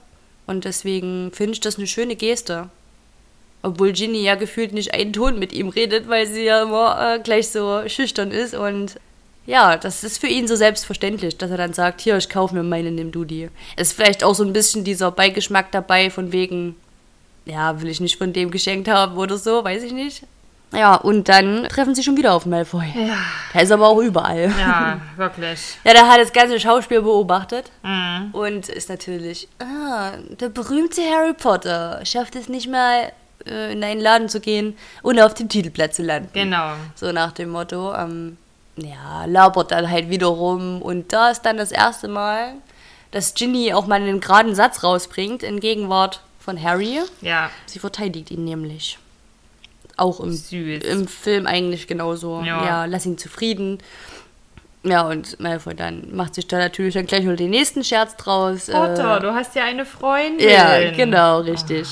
[0.47, 2.69] Und deswegen finde ich das eine schöne Geste.
[3.61, 7.19] Obwohl Ginny ja gefühlt nicht einen Ton mit ihm redet, weil sie ja immer äh,
[7.19, 8.53] gleich so schüchtern ist.
[8.53, 8.95] Und
[9.45, 12.63] ja, das ist für ihn so selbstverständlich, dass er dann sagt, hier, ich kaufe mir
[12.63, 13.49] meine, nimm du die.
[13.75, 16.75] Es ist vielleicht auch so ein bisschen dieser Beigeschmack dabei, von wegen,
[17.45, 20.23] ja, will ich nicht von dem geschenkt haben oder so, weiß ich nicht.
[20.71, 22.85] Ja, und dann treffen sie schon wieder auf Malfoy.
[22.95, 23.15] Ja.
[23.55, 24.53] Der ist aber auch überall.
[24.59, 25.59] ja, wirklich.
[25.83, 28.29] Ja, der hat das ganze Schauspiel beobachtet Mhm.
[28.33, 33.11] und ist natürlich, ah, der berühmte Harry Potter schafft es nicht mal,
[33.47, 36.29] äh, in einen Laden zu gehen, ohne auf dem Titelblatt zu landen.
[36.33, 36.73] Genau.
[36.93, 38.37] So nach dem Motto, ähm,
[38.75, 42.53] ja, labert dann halt wieder rum und da ist dann das erste Mal,
[43.09, 46.99] dass Ginny auch mal einen geraden Satz rausbringt in Gegenwart von Harry.
[47.21, 48.97] Ja, Sie verteidigt ihn nämlich.
[49.97, 50.83] Auch im, Süß.
[50.83, 52.41] im Film eigentlich genauso.
[52.43, 52.65] Ja.
[52.65, 52.85] Ja.
[52.85, 53.77] lass ihn zufrieden.
[54.83, 58.67] Ja, und Malfoy dann macht sich da natürlich dann gleich noch den nächsten Scherz draus.
[58.67, 60.47] Potter, du hast ja eine Freundin.
[60.47, 60.53] äh,
[60.87, 61.87] ja, genau, richtig.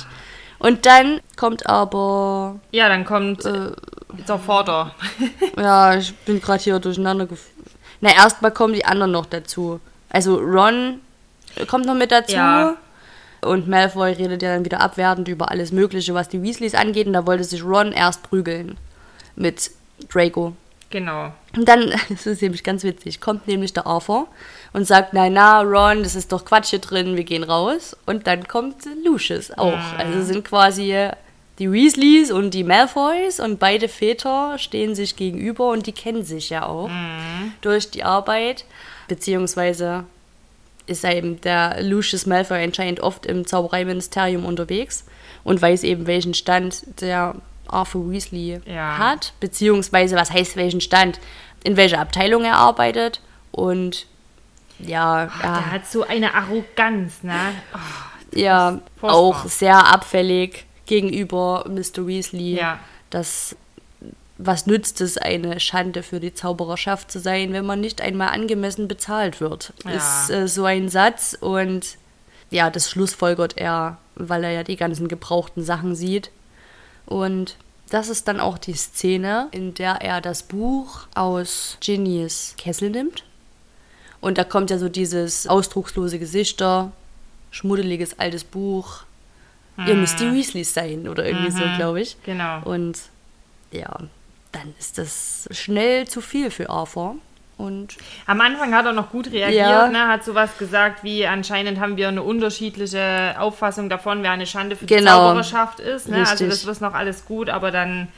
[0.58, 3.72] Und dann kommt aber, Ja, dann kommt Äh.
[4.28, 4.96] der Vater.
[5.58, 7.46] ja, ich bin gerade hier durcheinander gef
[8.02, 9.80] Na, erstmal kommen die anderen noch dazu.
[10.10, 11.02] Also Ron
[11.68, 12.36] kommt noch mit dazu.
[12.36, 12.78] Ja.
[13.42, 17.08] Und Malfoy redet ja dann wieder abwertend über alles Mögliche, was die Weasleys angeht.
[17.08, 18.78] Und da wollte sich Ron erst prügeln
[19.36, 19.72] mit
[20.10, 20.54] Draco.
[20.90, 21.34] Genau.
[21.56, 24.28] Und dann, das ist nämlich ganz witzig, kommt nämlich der Arthur
[24.74, 27.96] und sagt, nein, na, Ron, das ist doch Quatsch hier drin, wir gehen raus.
[28.06, 29.78] Und dann kommt Lucius auch.
[29.98, 31.10] Also sind quasi
[31.60, 36.52] die Weasleys und die Malfoys und beide Väter stehen sich gegenüber und die kennen sich
[36.52, 36.90] ja auch
[37.62, 38.66] durch die Arbeit.
[39.08, 40.04] Beziehungsweise
[40.88, 45.06] ist eben der Lucius Malfoy anscheinend oft im Zaubereiministerium unterwegs
[45.44, 47.36] und weiß eben, welchen Stand der
[47.68, 48.98] Arthur Weasley Ja.
[48.98, 51.20] hat, beziehungsweise was heißt welchen Stand,
[51.64, 53.22] in welcher Abteilung er arbeitet
[53.52, 54.06] und
[54.80, 57.54] ja, Der ja, hat so eine Arroganz, ne?
[57.74, 62.06] Oh, ja auch sehr abfällig gegenüber Mr.
[62.08, 62.56] Weasley.
[62.58, 62.80] Ja.
[63.10, 63.56] Das,
[64.38, 68.88] was nützt es, eine Schande für die Zaubererschaft zu sein, wenn man nicht einmal angemessen
[68.88, 69.74] bezahlt wird?
[69.84, 69.92] Ja.
[69.92, 71.98] Ist äh, so ein Satz und
[72.50, 76.32] ja, das schlussfolgert er, weil er ja die ganzen gebrauchten Sachen sieht.
[77.06, 77.58] Und
[77.90, 83.24] das ist dann auch die Szene, in der er das Buch aus Ginnys Kessel nimmt.
[84.22, 86.92] Und da kommt ja so dieses ausdruckslose Gesichter,
[87.52, 89.04] schmuddeliges altes Buch.
[89.86, 92.18] Ihr müsst die Weasleys sein oder irgendwie so, glaube ich.
[92.24, 92.64] genau.
[92.64, 92.98] Und
[93.72, 94.00] ja,
[94.52, 97.16] dann ist das schnell zu viel für Arthur.
[97.58, 99.88] Und Am Anfang hat er noch gut reagiert, Ja.
[99.88, 100.08] ne?
[100.08, 104.86] hat sowas gesagt wie, anscheinend haben wir eine unterschiedliche Auffassung davon, wer eine Schande für
[104.86, 105.30] die Genau.
[105.30, 106.08] Zaubererschaft ist.
[106.08, 106.20] Ne?
[106.28, 108.10] Also das ist noch alles gut, aber dann,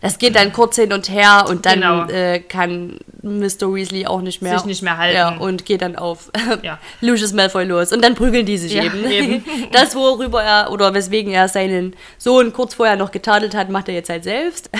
[0.00, 2.06] das geht dann kurz hin und her und dann Genau.
[2.08, 3.74] äh, kann Mr.
[3.74, 4.56] Weasley auch nicht mehr.
[4.56, 5.16] Sich nicht mehr halten.
[5.16, 6.30] Ja, und geht dann auf
[6.62, 6.78] Ja.
[7.00, 7.92] Lucius Malfoy los.
[7.92, 9.10] Und dann prügeln die sich Ja, eben.
[9.10, 9.44] eben.
[9.72, 13.94] Das, worüber er, oder weswegen er seinen Sohn kurz vorher noch getadelt hat, macht er
[13.94, 14.70] jetzt halt selbst.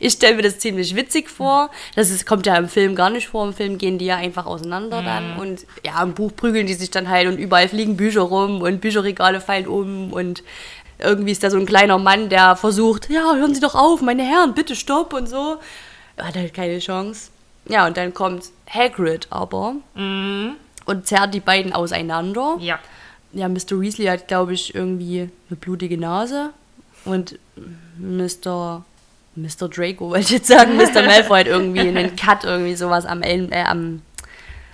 [0.00, 1.70] Ich stelle mir das ziemlich witzig vor.
[1.96, 3.44] Das ist, kommt ja im Film gar nicht vor.
[3.46, 5.04] Im Film gehen die ja einfach auseinander Mhm.
[5.06, 5.36] dann.
[5.38, 8.80] Und ja, im Buch prügeln die sich dann halt und überall fliegen Bücher rum und
[8.80, 10.42] Bücherregale fallen um und
[11.02, 14.22] irgendwie ist da so ein kleiner Mann, der versucht, ja, hören Sie doch auf, meine
[14.22, 15.58] Herren, bitte stopp und so.
[16.18, 17.30] Hat halt keine Chance.
[17.68, 22.56] Ja, und dann kommt Hagrid aber und zerrt die beiden auseinander.
[22.60, 22.78] ja.
[23.34, 23.80] Ja, Mr.
[23.80, 26.50] Weasley hat, glaube ich, irgendwie eine blutige Nase.
[27.06, 27.38] Und
[27.96, 28.84] Mr.
[29.34, 29.68] Mr.
[29.70, 31.02] Draco, wollte ich jetzt sagen, Mr.
[31.06, 34.02] Malfoy hat irgendwie einen Cut, irgendwie sowas am, Ellen, äh, am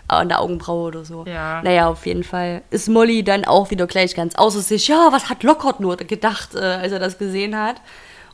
[0.09, 1.25] an der Augenbraue oder so.
[1.27, 1.63] Ja.
[1.63, 4.89] Naja, auf jeden Fall ist Molly dann auch wieder gleich ganz außer sich.
[4.89, 7.77] Ja, was hat Lockhart nur gedacht, äh, als er das gesehen hat?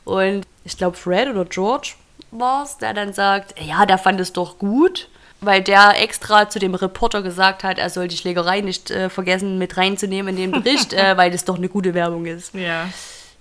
[0.05, 1.93] Und ich glaube, Fred oder George
[2.31, 5.09] war es, der dann sagt, ja, der fand es doch gut,
[5.41, 9.57] weil der extra zu dem Reporter gesagt hat, er soll die Schlägerei nicht äh, vergessen
[9.57, 12.53] mit reinzunehmen in den Bericht, äh, weil das doch eine gute Werbung ist.
[12.53, 12.87] Ja.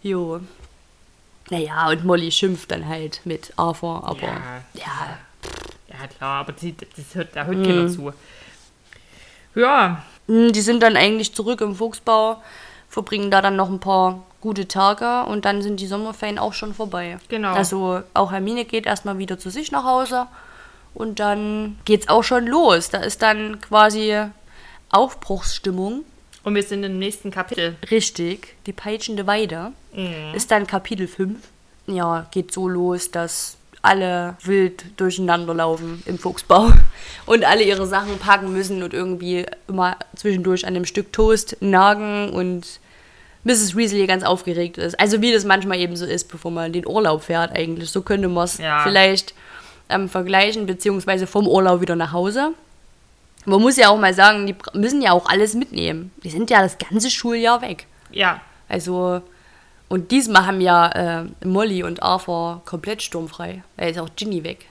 [0.02, 0.40] Jo.
[1.50, 4.62] Naja, und Molly schimpft dann halt mit Arthur, aber Ja.
[4.74, 5.18] ja,
[6.00, 8.12] Ja, klar, aber die, das hört, da hört keiner zu.
[9.54, 12.42] Ja, Mm, Die sind dann eigentlich zurück im Fuchsbau,
[12.88, 16.72] verbringen da dann noch ein paar gute Tage und dann sind die Sommerferien auch schon
[16.72, 17.18] vorbei.
[17.28, 17.52] Genau.
[17.52, 20.26] Also auch Hermine geht erstmal wieder zu sich nach Hause
[20.94, 22.88] und dann geht's auch schon los.
[22.88, 24.16] Da ist dann quasi
[24.90, 26.04] Aufbruchsstimmung.
[26.42, 27.76] und wir sind im nächsten Kapitel.
[27.90, 29.72] Richtig, die peitschende Weide
[30.34, 31.38] ist dann Kapitel 5.
[31.86, 36.72] Ja, geht so los, dass alle wild durcheinander laufen im Fuchsbau
[37.26, 42.30] und alle ihre Sachen packen müssen und irgendwie immer zwischendurch an dem Stück Toast nagen
[42.30, 42.80] und
[43.44, 43.76] Mrs.
[43.76, 44.98] Weasley ganz aufgeregt ist.
[44.98, 47.90] Also wie das manchmal eben so ist, bevor man in den Urlaub fährt eigentlich.
[47.90, 48.80] So könnte man es Ja.
[48.82, 49.34] vielleicht
[49.90, 52.52] ähm, vergleichen, beziehungsweise vom Urlaub wieder nach Hause.
[53.44, 56.10] Man muss ja auch mal sagen, die müssen ja auch alles mitnehmen.
[56.24, 57.86] Die sind ja das ganze Schuljahr weg.
[58.10, 59.20] Ja, Also,
[59.94, 60.88] und diesmal haben ja
[61.22, 63.62] äh, Molly und Arthur komplett sturmfrei.
[63.76, 64.66] Da ist auch Ginny weg.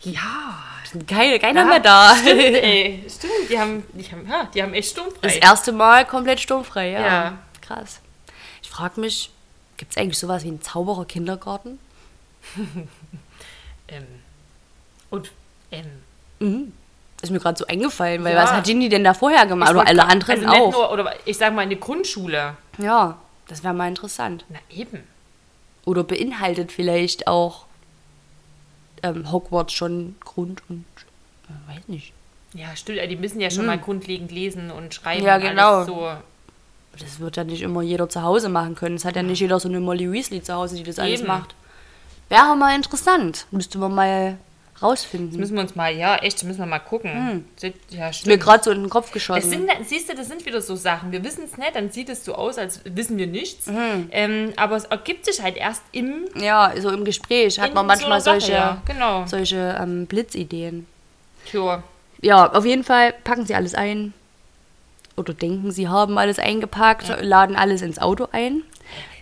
[0.00, 0.20] ja.
[1.08, 2.14] Keine, keiner ja mehr da.
[2.14, 3.32] Stimmt, ey, stimmt.
[3.50, 5.18] Die haben, die haben, ja, die haben echt sturmfrei.
[5.22, 7.00] Das erste Mal komplett sturmfrei, ja.
[7.00, 7.38] Ja.
[7.62, 8.00] Krass.
[8.62, 9.30] Ich frage mich,
[9.76, 11.78] gibt es eigentlich sowas wie einen Zauberer-Kindergarten?
[13.88, 14.06] Ähm,
[15.10, 15.30] und,
[15.70, 15.84] ähm,
[16.40, 16.72] Mhm.
[17.22, 18.42] Ist mir gerade so eingefallen, weil Ja.
[18.42, 19.70] was hat Ginny denn da vorher gemacht?
[19.70, 20.72] Oder alle anderen also auch.
[20.72, 22.56] Nur, oder ich sag mal in der Grundschule.
[22.78, 23.16] Ja,
[23.48, 24.44] das wäre mal interessant.
[24.48, 25.02] Na eben.
[25.84, 27.66] Oder beinhaltet vielleicht auch
[29.02, 30.84] ähm, Hogwarts schon Grund und
[31.48, 32.12] äh, weiß nicht.
[32.54, 33.00] Ja, stimmt.
[33.10, 35.20] Die müssen ja schon mal grundlegend lesen und schreiben.
[35.20, 35.26] Hm.
[35.26, 35.74] Ja, genau.
[35.76, 36.10] Alles so.
[36.98, 38.94] Das wird ja nicht immer jeder zu Hause machen können.
[38.94, 41.28] Es hat ja nicht jeder so eine Molly Weasley zu Hause, die das alles Eben.
[41.28, 41.54] macht.
[42.28, 43.46] Wäre mal interessant.
[43.50, 44.38] Müsste man mal
[44.82, 45.30] rausfinden.
[45.30, 47.44] Das müssen wir uns mal, ja, echt, müssen wir mal gucken.
[47.56, 48.42] Sind- Ja, ist mir stimmt.
[48.42, 49.48] gerade so in den Kopf geschossen.
[49.48, 51.12] sind, siehst du, das sind wieder so Sachen.
[51.12, 53.66] Wir wissen es nicht, dann sieht es so aus, als wissen wir nichts.
[53.66, 54.08] Mhm.
[54.10, 58.20] Ähm, aber es ergibt sich halt erst im ja, so im Gespräch hat man manchmal
[58.20, 58.82] so einer solche, Sache, ja.
[58.86, 59.26] Genau.
[59.26, 60.86] solche ähm, Blitzideen.
[61.50, 61.82] Tja.
[62.20, 64.12] Ja, auf jeden Fall packen sie alles ein.
[65.16, 68.62] Oder denken, sie haben alles eingepackt, laden alles ins Auto ein.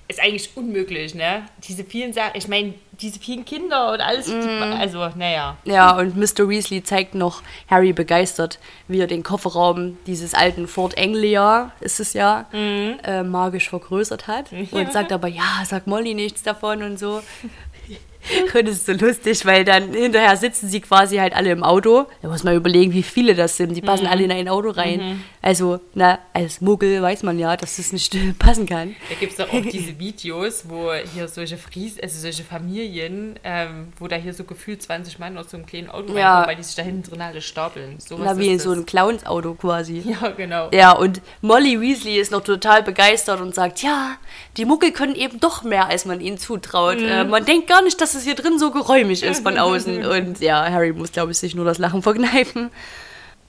[0.08, 1.44] Ist eigentlich unmöglich, ne?
[1.66, 4.74] Diese vielen Sachen, ich meine, diese vielen Kinder und alles, die, Mhm.
[4.78, 5.56] also, naja.
[5.64, 6.48] Ja, und Mr.
[6.48, 12.12] Weasley zeigt noch Harry begeistert, wie er den Kofferraum dieses alten Fort Anglia, ist es
[12.12, 14.52] ja, äh, magisch vergrößert hat.
[14.72, 17.22] Und sagt aber, ja, sag Molly nichts davon und so.
[18.54, 22.06] Und es ist so lustig, weil dann hinterher sitzen sie quasi halt alle im Auto.
[22.22, 23.74] Da muss man überlegen, wie viele das sind.
[23.76, 25.24] Die passen alle in ein Auto rein.
[25.40, 28.94] Also, na, als Muggel weiß man ja, dass das nicht passen kann.
[29.08, 34.06] Da gibt es auch diese Videos, wo hier solche Fries, also solche Familien, ähm, wo
[34.06, 36.28] da hier so gefühlt 20 Mann aus so einem kleinen Auto Ja.
[36.42, 37.96] reinkommen, weil die sich da hinten drin alle stapeln.
[37.98, 40.02] So Na, wie in so ein Clowns-Auto quasi.
[40.04, 40.68] Ja, genau.
[40.72, 44.16] Ja, und Molly Weasley ist noch total begeistert und sagt, ja,
[44.56, 47.00] die Muggel können eben doch mehr, als man ihnen zutraut.
[47.00, 50.04] Äh, man denkt gar nicht, dass es hier drin so geräumig ist von außen.
[50.04, 52.70] Und ja, Harry muss, glaube ich, sich nur das Lachen verkneifen.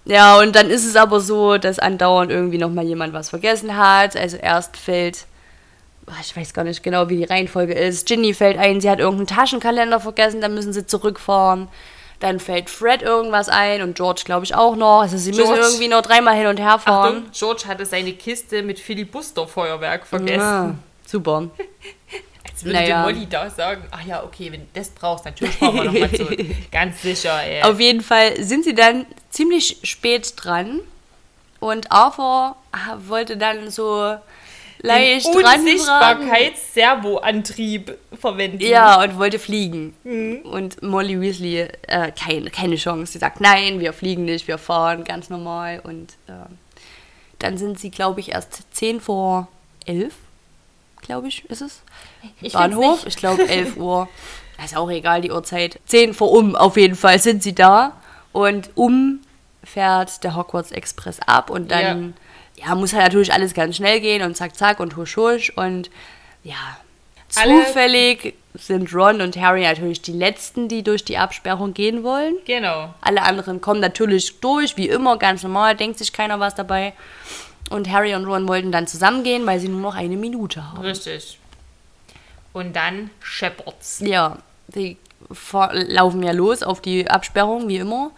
[0.06, 4.18] Ja, und dann ist es aber so, dass andauernd irgendwie nochmal jemand was vergessen hat.
[4.18, 5.26] Also erst fällt,
[6.22, 8.08] ich weiß gar nicht genau, wie die Reihenfolge ist.
[8.08, 11.70] Ginny fällt ein, sie hat irgendeinen Taschenkalender vergessen, dann müssen sie zurückfahren.
[12.20, 15.02] Dann fällt Fred irgendwas ein und George, glaube ich, auch noch.
[15.02, 15.62] Also sie müssen George.
[15.62, 17.18] irgendwie noch dreimal hin und her fahren.
[17.18, 20.42] Achtung, George hatte seine Kiste mit Filibuster-Feuerwerk vergessen.
[20.42, 21.50] Ah, super.
[22.54, 23.02] Jetzt würde Naja.
[23.02, 26.40] Molly da sagen, ach ja, okay, wenn du das brauchst, natürlich fahren wir nochmal zurück.
[26.72, 27.64] Ganz sicher, ey.
[27.64, 30.82] Auf jeden Fall sind sie dann ziemlich spät dran
[31.60, 32.56] und Arthur
[33.08, 34.18] wollte dann so
[34.84, 35.26] leicht.
[35.26, 38.62] Unsichtbarkeits-Servoantrieb verwenden.
[38.62, 39.96] Ja, und wollte fliegen.
[40.44, 43.14] Und Molly Weasley, äh, kein, keine Chance.
[43.14, 45.82] Sie sagt, nein, wir fliegen nicht, wir fahren ganz normal.
[45.84, 46.34] Und äh,
[47.40, 49.48] dann sind sie, glaube ich, erst 10 vor
[49.88, 50.14] 11,
[51.04, 51.82] glaube ich, ist es.
[52.42, 54.10] Ich Bahnhof, ich glaube 11 Uhr.
[54.64, 55.80] Ist auch egal, die Uhrzeit.
[55.86, 57.94] 10 vor um, auf jeden Fall sind sie da.
[58.32, 59.20] Und um
[59.64, 62.14] fährt der Hogwarts Express ab und dann
[62.58, 62.76] ja.
[62.76, 65.52] muss halt natürlich alles ganz schnell gehen und zack, zack und husch, husch.
[65.56, 65.90] Und
[66.44, 66.78] ja,
[67.30, 72.36] zufällig sind Ron und Harry natürlich die Letzten, die durch die Absperrung gehen wollen.
[72.46, 72.94] Genau.
[73.02, 76.94] Alle anderen kommen natürlich durch, wie immer, ganz normal, denkt sich keiner was dabei.
[77.74, 80.82] Und Harry und Ron wollten dann zusammengehen, weil sie nur noch eine Minute haben.
[80.82, 81.40] Richtig.
[82.54, 84.00] Und dann Shepherds.
[84.02, 84.98] Ja, die
[85.32, 88.12] fahr- laufen ja los auf die Absperrung, wie immer,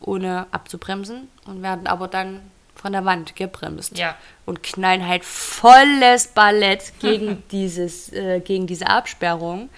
[0.00, 2.40] ohne abzubremsen und werden aber dann
[2.74, 3.98] von der Wand gebremst.
[3.98, 4.16] Ja.
[4.46, 9.68] Und knallen halt volles Ballett gegen, dieses, äh, gegen diese Absperrung.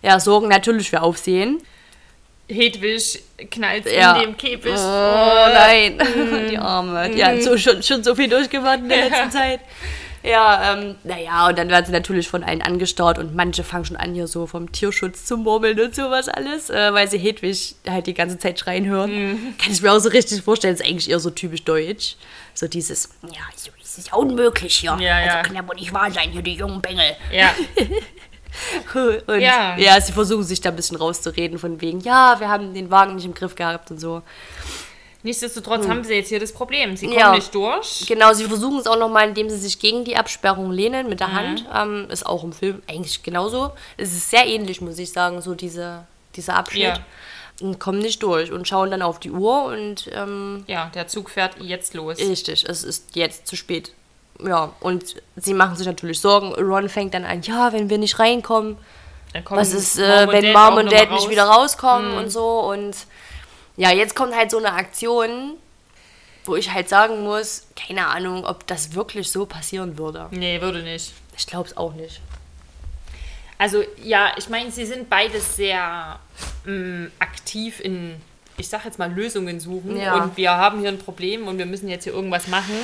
[0.00, 1.62] Ja, sorgen natürlich für Aufsehen.
[2.48, 4.14] Hedwig knallt Ja.
[4.16, 4.72] in dem Käfig.
[4.74, 5.98] Oh nein,
[6.50, 7.10] die Arme.
[7.10, 9.60] Die hat so, schon, schon so viel durchgemacht in der letzten Zeit.
[10.22, 13.96] Ja, ähm, naja, und dann werden sie natürlich von allen angestarrt und manche fangen schon
[13.96, 18.08] an, hier so vom Tierschutz zu murmeln und sowas alles, äh, weil sie Hedwig halt
[18.08, 19.12] die ganze Zeit schreien hören.
[19.12, 19.54] Mhm.
[19.56, 22.16] Kann ich mir auch so richtig vorstellen, ist eigentlich eher so typisch deutsch.
[22.54, 24.96] So dieses, ja, so ist es ja unmöglich hier.
[24.98, 25.34] Ja, ja.
[25.36, 27.04] Also kann ja wohl nicht wahr sein, hier die jungen Bengel.
[27.32, 27.54] Ja,
[29.26, 29.76] Und Ja.
[29.76, 30.00] ja.
[30.00, 33.24] sie versuchen sich da ein bisschen rauszureden von wegen, ja, wir haben den Wagen nicht
[33.24, 34.22] im Griff gehabt und so.
[35.22, 36.96] nichtsdestotrotz haben sie jetzt hier das Problem.
[36.96, 37.32] Sie kommen Ja.
[37.34, 38.04] nicht durch.
[38.06, 41.28] Genau, sie versuchen es auch nochmal, indem sie sich gegen die Absperrung lehnen mit der
[41.28, 41.32] Mhm.
[41.34, 41.64] Hand.
[41.74, 43.72] Ähm, ist auch im Film eigentlich genauso.
[43.96, 46.04] Es ist sehr ähnlich, muss ich sagen, so diese,
[46.36, 46.82] dieser Abschnitt.
[46.82, 46.98] Ja.
[47.60, 51.30] Und kommen nicht durch und schauen dann auf die Uhr und ähm, Ja, der Zug
[51.30, 52.18] fährt jetzt los.
[52.18, 53.92] richtig, es ist jetzt zu spät.
[54.44, 56.52] Ja, und sie machen sich natürlich Sorgen.
[56.54, 58.76] Ron fängt dann an, ja, wenn wir nicht reinkommen,
[59.48, 62.60] was ist, äh, wenn Dad Mom und Dad mal nicht wieder rauskommen und so.
[62.60, 62.96] Und
[63.76, 65.56] ja, jetzt kommt halt so eine Aktion,
[66.44, 70.28] wo ich halt sagen muss, keine Ahnung, ob das wirklich so passieren würde.
[70.30, 71.12] Nee, würde nicht.
[71.36, 72.20] Ich glaube es auch nicht.
[73.58, 76.18] Also ja, ich meine, sie sind beide sehr
[76.64, 78.16] mh, aktiv in,
[78.58, 79.96] ich sag jetzt mal, Lösungen suchen.
[79.96, 80.14] Ja.
[80.14, 82.74] Und wir haben hier ein Problem und wir müssen jetzt hier irgendwas machen.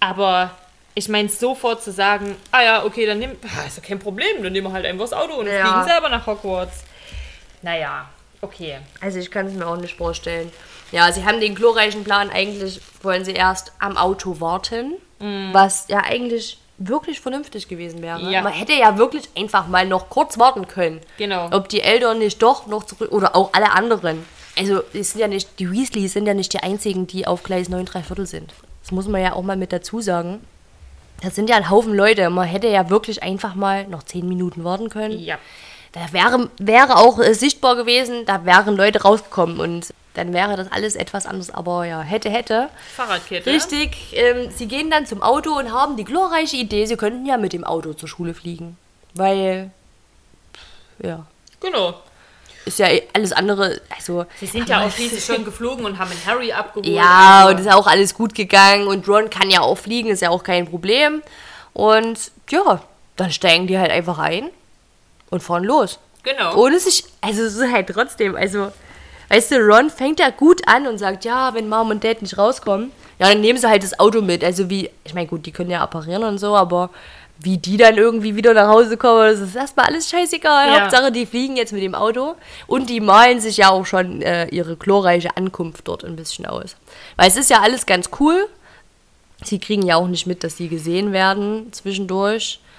[0.00, 0.50] Aber
[0.94, 3.32] ich meine, sofort zu sagen, ah ja, okay, dann nimm,
[3.66, 5.64] ist ja kein Problem, dann nehmen wir halt einfach das Auto und Ja.
[5.66, 6.84] fliegen selber nach Hogwarts.
[7.62, 8.08] Naja,
[8.40, 8.78] okay.
[9.00, 10.52] Also ich kann es mir auch nicht vorstellen.
[10.92, 14.94] Ja, sie haben den glorreichen Plan, eigentlich wollen sie erst am Auto warten,
[15.52, 18.20] was ja eigentlich wirklich vernünftig gewesen wäre.
[18.30, 18.40] Ja.
[18.40, 21.00] Man hätte ja wirklich einfach mal noch kurz warten können.
[21.18, 21.48] Genau.
[21.50, 24.24] Ob die Eltern nicht doch noch zurück oder auch alle anderen.
[24.56, 27.68] Also es sind ja nicht, die Weasleys sind ja nicht die einzigen, die auf Gleis
[27.68, 28.54] 9 3 Viertel sind.
[28.88, 30.40] Das muss man ja auch mal mit dazu sagen.
[31.22, 32.30] Das sind ja ein Haufen Leute.
[32.30, 35.18] Man hätte ja wirklich einfach mal noch 10 Minuten warten können.
[35.18, 35.36] Ja.
[35.92, 40.72] Da wäre, wäre auch äh, sichtbar gewesen, da wären Leute rausgekommen und dann wäre das
[40.72, 41.50] alles etwas anders.
[41.50, 42.70] Aber ja, hätte, hätte.
[42.96, 43.50] Fahrradkette.
[43.50, 47.36] Richtig, ähm, sie gehen dann zum Auto und haben die glorreiche Idee, sie könnten ja
[47.36, 48.78] mit dem Auto zur Schule fliegen.
[49.14, 49.70] Weil,
[51.02, 51.26] ja,
[51.60, 51.94] Genau.
[52.64, 54.26] Ist ja alles andere, also...
[54.38, 56.86] Sie sind ja auch schließlich schon geflogen und haben den Harry abgeholt.
[56.86, 60.22] Ja, Also, und ist auch alles gut gegangen und Ron kann ja auch fliegen, ist
[60.22, 61.22] ja auch kein Problem.
[61.72, 62.82] Und ja,
[63.16, 64.50] dann steigen die halt einfach ein
[65.30, 65.98] und fahren los.
[66.22, 66.56] Genau.
[66.56, 68.70] Ohne sich, also es ist halt trotzdem, also,
[69.28, 72.36] weißt du, Ron fängt ja gut an und sagt, ja, wenn Mom und Dad nicht
[72.36, 74.44] rauskommen, ja, dann nehmen sie halt das Auto mit.
[74.44, 76.90] Also wie, ich meine, gut, die können ja apparieren und so, aber
[77.40, 80.68] wie die dann irgendwie wieder nach Hause kommen, das ist erstmal alles scheißegal.
[80.68, 80.80] Ja.
[80.80, 82.34] Hauptsache, die fliegen jetzt mit dem Auto
[82.66, 86.76] und die malen sich ja auch schon äh, ihre glorreiche Ankunft dort ein bisschen aus.
[87.16, 88.48] Weil es ist ja alles ganz cool.
[89.44, 92.60] Sie kriegen ja auch nicht mit, dass sie gesehen werden zwischendurch.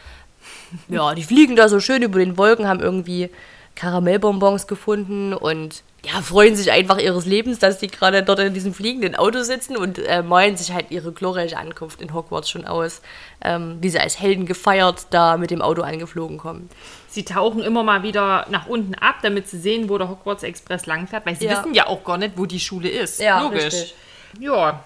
[0.87, 3.31] Ja, die fliegen da so schön über den Wolken, haben irgendwie
[3.73, 8.73] Karamellbonbons gefunden und ja, freuen sich einfach ihres Lebens, dass die gerade dort in diesem
[8.73, 13.01] fliegenden Auto sitzen und äh, malen sich halt ihre glorreiche Ankunft in Hogwarts schon aus,
[13.43, 16.69] ähm, wie sie als Helden gefeiert da mit dem Auto angeflogen kommen.
[17.09, 20.85] Sie tauchen immer mal wieder nach unten ab, damit sie sehen, wo der Hogwarts Express
[20.85, 21.51] langfährt, weil sie Ja.
[21.59, 23.19] wissen ja auch gar nicht, wo die Schule ist.
[23.19, 23.65] Ja, Logisch.
[23.65, 23.95] richtig.
[24.39, 24.83] Ja,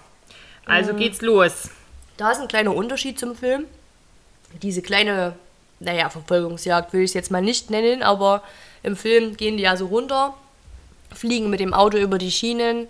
[0.65, 1.69] also geht's los.
[2.17, 3.65] Da ist ein kleiner Unterschied zum Film.
[4.61, 5.33] Diese kleine,
[5.79, 8.41] naja, Verfolgungsjagd will ich es jetzt mal nicht nennen, aber
[8.83, 10.33] im Film gehen die ja so runter,
[11.15, 12.87] fliegen mit dem Auto über die Schienen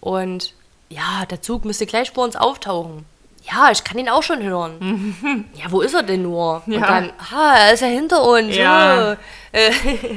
[0.00, 0.54] und
[0.88, 3.04] ja, der Zug müsste gleich vor uns auftauchen.
[3.50, 5.46] Ja, ich kann ihn auch schon hören.
[5.54, 6.62] ja, wo ist er denn nur?
[6.66, 6.86] Und Ja.
[6.86, 8.54] dann, ha, er ist ja hinter uns.
[8.54, 9.12] Ja.
[9.52, 9.56] oh.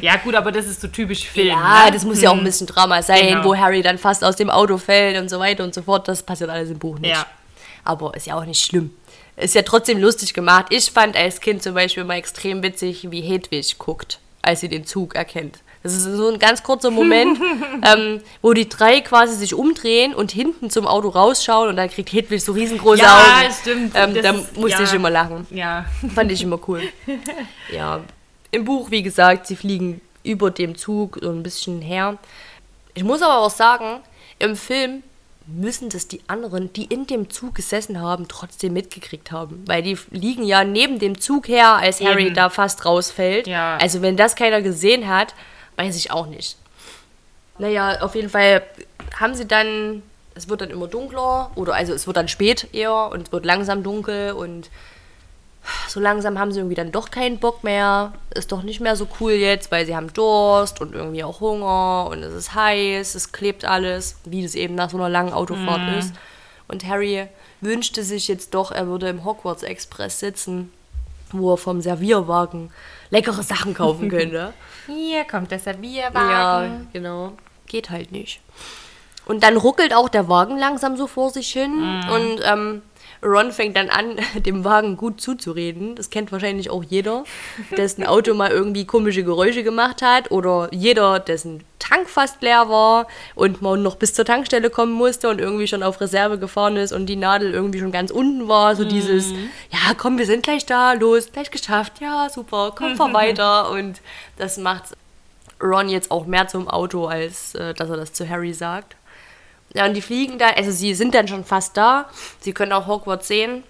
[0.01, 1.47] Ja, gut, aber das ist so typisch Film.
[1.47, 1.91] ja, ne?
[1.91, 3.43] das muss ja auch ein bisschen Drama sein, Genau.
[3.45, 6.07] wo Harry dann fast aus dem Auto fällt und so weiter und so fort.
[6.07, 7.11] Das passiert alles im Buch nicht.
[7.11, 7.25] Ja.
[7.85, 8.93] Aber ist ja auch nicht schlimm.
[9.37, 10.65] Ist ja trotzdem lustig gemacht.
[10.69, 14.85] Ich fand als Kind zum Beispiel mal extrem witzig, wie Hedwig guckt, als sie den
[14.85, 15.59] Zug erkennt.
[15.83, 17.37] Das ist so ein ganz kurzer Moment,
[17.85, 22.13] ähm, wo die drei quasi sich umdrehen und hinten zum Auto rausschauen und dann kriegt
[22.13, 23.53] Hedwig so riesengroße Ja, Augen.
[23.61, 23.91] stimmt.
[23.95, 24.87] Ähm, da ist- musste ja.
[24.87, 25.45] ich immer lachen.
[25.51, 25.85] Ja.
[26.15, 26.81] Fand ich immer cool.
[27.73, 27.99] Ja,
[28.51, 32.17] im Buch, wie gesagt, sie fliegen über dem Zug so ein bisschen her.
[32.93, 33.99] Ich muss aber auch sagen,
[34.39, 35.03] im Film
[35.47, 39.63] müssen das die anderen, die in dem Zug gesessen haben, trotzdem mitgekriegt haben.
[39.65, 42.35] Weil die liegen ja neben dem Zug her, als Harry Eben.
[42.35, 43.47] da fast rausfällt.
[43.47, 43.75] Ja.
[43.81, 45.33] Also wenn das keiner gesehen hat,
[45.75, 46.57] weiß ich auch nicht.
[47.57, 48.63] Naja, auf jeden Fall
[49.19, 50.01] haben sie dann,
[50.35, 53.45] es wird dann immer dunkler, oder also es wird dann spät eher und es wird
[53.45, 54.69] langsam dunkel und
[55.87, 58.13] so langsam haben sie irgendwie dann doch keinen Bock mehr.
[58.35, 62.09] Ist doch nicht mehr so cool jetzt, weil sie haben Durst und irgendwie auch Hunger
[62.11, 65.97] und es ist heiß, es klebt alles, wie das eben nach so einer langen Autofahrt
[65.97, 66.13] ist.
[66.67, 67.27] Und Harry
[67.61, 70.71] wünschte sich jetzt doch, er würde im Hogwarts Express sitzen,
[71.31, 72.71] wo er vom Servierwagen
[73.09, 74.53] leckere Sachen kaufen könnte.
[74.85, 76.89] Hier kommt der ja, Servierwagen.
[76.93, 77.33] genau.
[77.67, 78.41] Geht halt nicht.
[79.25, 81.71] Und dann ruckelt auch der Wagen langsam so vor sich hin.
[82.11, 82.81] Und ähm,
[83.23, 85.95] Ron fängt dann an, dem Wagen gut zuzureden.
[85.95, 87.23] Das kennt wahrscheinlich auch jeder,
[87.77, 93.07] dessen Auto mal irgendwie komische Geräusche gemacht hat oder jeder, dessen Tank fast leer war
[93.35, 96.93] und man noch bis zur Tankstelle kommen musste und irgendwie schon auf Reserve gefahren ist
[96.93, 98.75] und die Nadel irgendwie schon ganz unten war.
[98.75, 99.31] So dieses,
[99.69, 103.69] ja, komm, wir sind gleich da, los, gleich geschafft, ja, super, komm, fahr weiter.
[103.71, 104.01] Und
[104.37, 104.83] das macht
[105.61, 108.95] Ron jetzt auch mehr zum Auto, als äh, dass er das zu Harry sagt.
[109.73, 112.07] Ja, und die fliegen da, also sie sind dann schon fast da.
[112.39, 113.63] Sie können auch Hogwarts sehen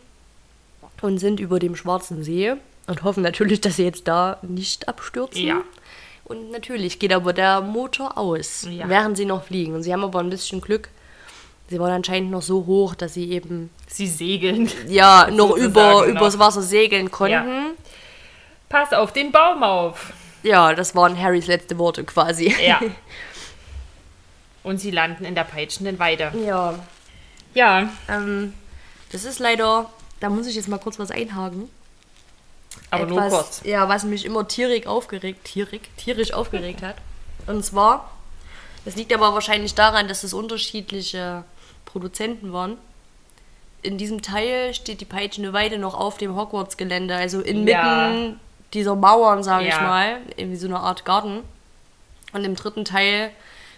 [1.01, 2.53] und sind über dem Schwarzen See
[2.87, 5.45] und hoffen natürlich, dass sie jetzt da nicht abstürzen.
[5.45, 5.61] Ja.
[6.25, 8.87] Und natürlich geht aber der Motor aus, Ja.
[8.89, 9.73] während sie noch fliegen.
[9.75, 10.89] Und sie haben aber ein bisschen Glück.
[11.69, 14.69] Sie waren anscheinend noch so hoch, dass sie eben Sie segeln.
[14.87, 16.05] ja noch über, noch.
[16.05, 17.71] übers Wasser segeln konnten.
[18.69, 20.11] Pass auf den Baum auf.
[20.43, 20.73] Ja.
[20.73, 22.53] das waren Harrys letzte Worte quasi.
[22.65, 22.79] Ja.
[24.63, 26.31] Und sie landen in der peitschenden Weide.
[26.45, 26.79] Ja,
[27.53, 28.53] Ja, ähm,
[29.11, 29.89] das ist leider,
[30.19, 31.69] da muss ich jetzt mal kurz was einhaken.
[32.89, 33.61] aber nur Etwas, kurz.
[33.65, 36.95] Ja, was mich immer tierisch aufgeregt, tierisch, tierisch aufgeregt hat.
[37.45, 38.09] Und zwar,
[38.85, 41.43] das liegt aber wahrscheinlich daran, dass es unterschiedliche
[41.85, 42.77] Produzenten waren.
[43.83, 48.33] In diesem Teil steht die peitschende Weide noch auf dem Hogwarts-Gelände, also inmitten Ja.
[48.73, 49.81] dieser Mauern, sage ich Ja.
[49.81, 51.41] mal, irgendwie so eine Art Garten.
[52.31, 53.29] Und im dritten Teil,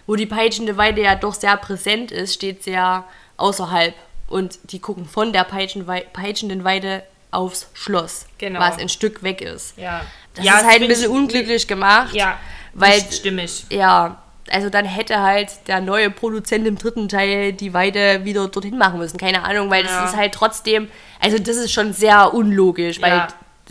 [0.06, 3.04] wo die peitschende Weide ja doch sehr präsent ist, steht sie ja
[3.36, 3.94] außerhalb.
[4.28, 8.60] Und die gucken von der peitschenden Weide aufs Schloss, Genau.
[8.60, 9.76] was ein Stück weg ist.
[9.78, 10.00] Ja.
[10.34, 12.14] Das ja, ist halt ein bisschen ich- unglücklich gemacht.
[12.14, 12.38] Ja,
[12.74, 13.64] weil, stimmig.
[13.70, 18.78] ja, also dann hätte halt der neue Produzent im dritten Teil die Weide wieder dorthin
[18.78, 19.16] machen müssen.
[19.18, 20.02] Keine Ahnung, weil Ja.
[20.02, 20.88] das ist halt trotzdem,
[21.20, 23.28] also das ist schon sehr unlogisch, weil Ja.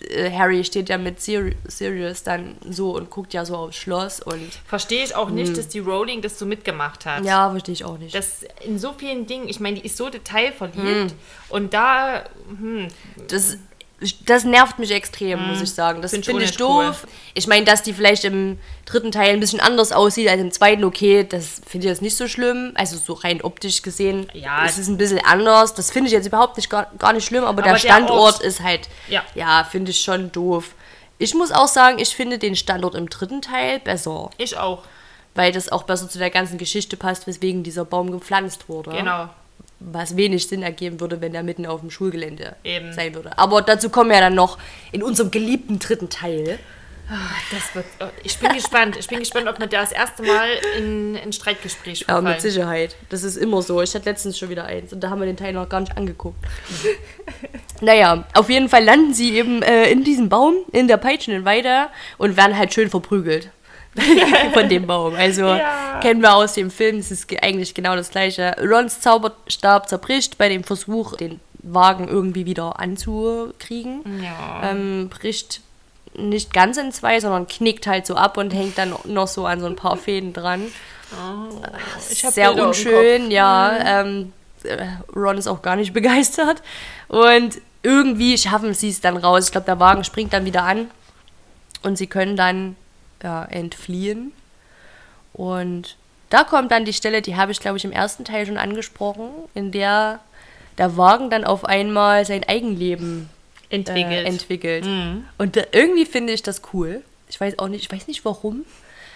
[0.10, 4.20] Äh, Harry steht ja mit Siri- Sirius dann so und guckt ja so aufs Schloss
[4.20, 7.20] und Verstehe ich auch nicht, dass die Rowling das so mitgemacht hat.
[7.20, 7.26] Hm.
[7.26, 8.14] ja, verstehe ich auch nicht.
[8.16, 11.18] Das in so vielen Dingen, ich meine, die ist so detailverliebt Hm.
[11.50, 12.24] und da,
[12.60, 12.88] hm,
[13.28, 13.58] Das,
[14.26, 16.02] das nervt mich extrem, muss ich sagen.
[16.02, 17.08] Das Find finde ich ich doof.
[17.34, 20.84] Ich meine, dass die vielleicht im dritten Teil ein bisschen anders aussieht als im zweiten,
[20.84, 22.74] okay, das finde ich jetzt nicht so schlimm.
[22.76, 24.66] Also so rein optisch gesehen Ja.
[24.66, 25.74] ist es ein bisschen anders.
[25.74, 28.41] Das finde ich jetzt überhaupt nicht gar, gar nicht schlimm, aber, der der Standort Ort-
[28.41, 29.24] ist halt, Ja.
[29.34, 30.72] ja finde ich schon doof.
[31.18, 34.84] Ich muss auch sagen, ich finde den Standort im dritten Teil besser, ich auch.
[35.34, 39.30] weil das auch besser zu der ganzen Geschichte passt, weswegen dieser Baum gepflanzt wurde Genau.
[39.80, 42.94] Was wenig Sinn ergeben würde, wenn der mitten auf dem Schulgelände Eben.
[42.94, 43.38] sein würde.
[43.38, 44.58] Aber dazu kommen wir ja dann noch
[44.92, 46.60] in unserem geliebten dritten Teil.
[47.74, 48.98] Wird, oh, ich bin gespannt.
[48.98, 50.48] Ich bin gespannt, ob wir da das erste Mal
[50.78, 52.26] in ein Streitgespräch Ja, verfallen.
[52.26, 52.96] mit Sicherheit.
[53.10, 53.80] Das ist immer so.
[53.84, 55.96] Ich hatte letztens schon wieder eins und da haben wir den Teil noch gar nicht
[55.96, 56.38] angeguckt.
[57.82, 61.90] naja, auf jeden Fall landen sie eben äh, in diesem Baum, in der peitschenden Weide
[62.18, 63.52] und werden halt schön verprügelt.
[64.54, 65.16] Von dem Baum.
[65.16, 66.00] Also Ja.
[66.02, 68.56] kennen wir aus dem Film, es ist ge- eigentlich genau das gleiche.
[68.62, 74.22] Rons Zauberstab zerbricht bei dem Versuch, den Wagen irgendwie wieder anzukriegen.
[74.24, 74.70] Ja.
[74.70, 75.62] ähm, bricht
[76.18, 79.60] nicht ganz in zwei, sondern knickt halt so ab und hängt dann noch so an
[79.60, 80.64] so ein paar Fäden dran.
[81.12, 84.02] hab Sehr Bilder unschön, ja.
[84.02, 84.34] Ähm,
[84.64, 84.86] äh,
[85.16, 86.62] Ron ist auch gar nicht begeistert.
[87.08, 89.46] Und irgendwie schaffen sie es dann raus.
[89.46, 90.89] Ich glaube, der Wagen springt dann wieder an
[91.84, 92.76] und sie können dann
[93.24, 94.32] ja, entfliehen.
[95.34, 95.95] Und
[96.30, 99.30] da kommt dann die Stelle, die habe ich, glaube ich, im ersten Teil schon angesprochen,
[99.53, 100.20] in der
[100.78, 103.30] der Wagen dann auf einmal sein Eigenleben
[103.70, 104.11] Entwickelt.
[104.11, 104.86] äh, entwickelt.
[105.38, 107.01] Und da, irgendwie finde ich das cool.
[107.30, 108.66] Ich weiß auch nicht, ich weiß nicht warum,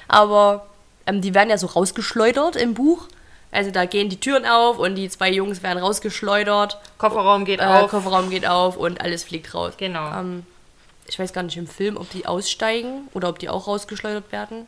[0.08, 0.68] aber
[1.06, 3.08] ähm, die werden ja so rausgeschleudert im Buch.
[3.52, 6.78] Also da gehen die Türen auf und die zwei Jungs werden rausgeschleudert.
[6.98, 7.90] Kofferraum geht Äh, auf.
[7.92, 9.74] Kofferraum geht auf und alles fliegt raus.
[9.78, 10.12] Genau.
[10.18, 10.46] Ähm,
[11.10, 14.68] ich weiß gar nicht im Film, ob die aussteigen oder ob die auch rausgeschleudert werden.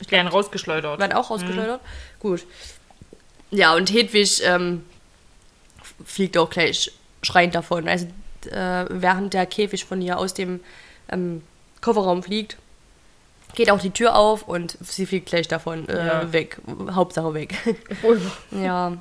[0.00, 0.98] Ich werden rausgeschleudert.
[0.98, 1.80] Werden auch rausgeschleudert?
[2.18, 2.44] Gut.
[3.50, 4.84] Ja, und Hedwig ähm,
[6.04, 6.90] fliegt auch gleich
[7.22, 7.86] schreiend davon.
[7.88, 8.06] Also
[8.50, 10.60] äh, während der Käfig von ihr aus dem
[11.10, 11.42] ähm,
[11.82, 12.56] Kofferraum fliegt,
[13.54, 16.32] geht auch die Tür auf und sie fliegt gleich davon äh, Ja.
[16.32, 16.58] weg.
[16.90, 17.54] Hauptsache weg.
[18.50, 18.96] ja.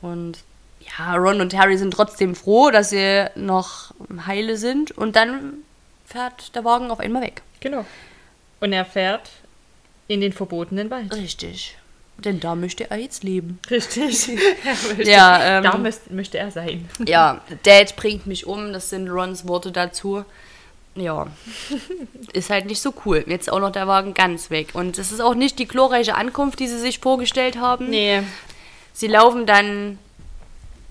[0.00, 0.38] Und
[0.80, 3.92] ja, Ron und Harry sind trotzdem froh, dass sie noch
[4.26, 4.92] heile sind.
[4.92, 5.58] Und dann
[6.10, 7.42] fährt der Wagen auf einmal weg.
[7.60, 7.84] Genau.
[8.60, 9.30] Und er fährt
[10.08, 11.14] in den verbotenen Wald.
[11.14, 11.76] Richtig.
[12.18, 13.58] Denn da möchte er jetzt leben.
[13.70, 14.28] Richtig.
[14.98, 16.88] Ja, ähm, da müsst, möchte er sein.
[17.06, 20.24] Ja, Dad bringt mich um, das sind Rons Worte dazu.
[20.96, 21.28] Ja,
[22.32, 23.24] ist halt nicht so cool.
[23.26, 24.70] Jetzt auch noch der Wagen ganz weg.
[24.74, 27.88] Und es ist auch nicht die glorreiche Ankunft, die sie sich vorgestellt haben.
[27.88, 28.22] Nee.
[28.92, 29.98] Sie laufen dann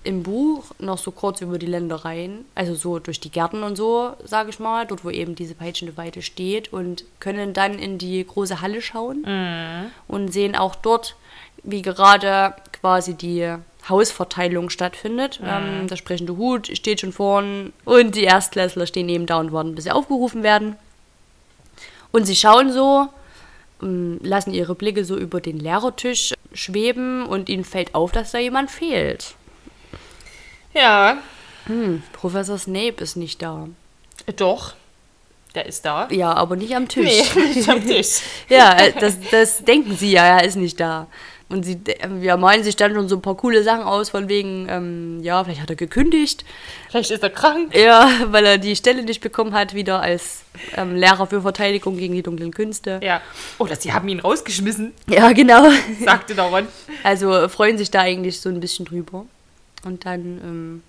[0.03, 4.13] im Buch noch so kurz über die Ländereien, also so durch die Gärten und so,
[4.23, 8.25] sage ich mal, dort wo eben diese peitschende Weide steht und können dann in die
[8.25, 9.23] große Halle schauen
[10.07, 11.15] und sehen auch dort,
[11.63, 13.55] wie gerade quasi die
[13.87, 15.39] Hausverteilung stattfindet.
[15.43, 19.75] Ähm, der sprechende Hut steht schon vorn und die Erstklässler stehen eben da und warten,
[19.75, 20.75] bis sie aufgerufen werden.
[22.11, 23.07] Und sie schauen so,
[23.81, 28.37] ähm, lassen ihre Blicke so über den Lehrertisch schweben und ihnen fällt auf, dass da
[28.39, 29.35] jemand fehlt.
[30.79, 31.17] Ja,
[31.65, 33.67] Hm, Professor Snape ist nicht da.
[34.37, 34.73] doch.
[35.55, 36.07] Der ist da.
[36.11, 37.03] Ja, aber nicht am Tisch.
[37.35, 38.19] Nee, nicht am Tisch.
[38.49, 41.07] Ja, äh, das, das denken sie ja, er ist nicht da.
[41.49, 44.29] Und sie de- ja, malen sich dann schon so ein paar coole Sachen aus, von
[44.29, 46.45] wegen, ähm, ja, vielleicht hat er gekündigt.
[46.89, 47.75] Vielleicht ist er krank.
[47.75, 50.43] Ja, weil er die Stelle nicht bekommen hat, wieder als
[50.77, 52.99] ähm, Lehrer für Verteidigung gegen die dunklen Künste.
[53.03, 53.21] Ja.
[53.57, 55.67] Oder sie haben ihn rausgeschmissen, Ja, genau.
[56.05, 56.67] sagte der Ron.
[57.03, 59.25] Also freuen sich da eigentlich so ein bisschen drüber.
[59.83, 60.83] Und dann, ähm,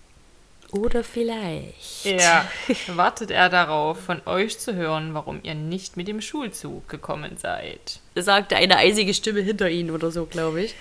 [0.72, 2.05] oder vielleicht.
[2.05, 2.49] Ja,
[2.88, 8.01] wartet er darauf, von euch zu hören, warum ihr nicht mit dem Schulzug gekommen seid.
[8.16, 10.74] sagte eine eisige Stimme hinter ihnen oder so, glaube ich.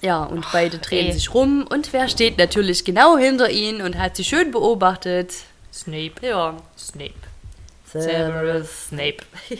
[0.00, 1.12] Ja, und beide drehen ey.
[1.12, 5.32] sich rum und wer steht natürlich genau hinter ihnen und hat sie schön beobachtet?
[5.72, 7.14] Snape, Ja, Snape,
[7.86, 8.88] Severus.
[8.88, 9.18] Snape.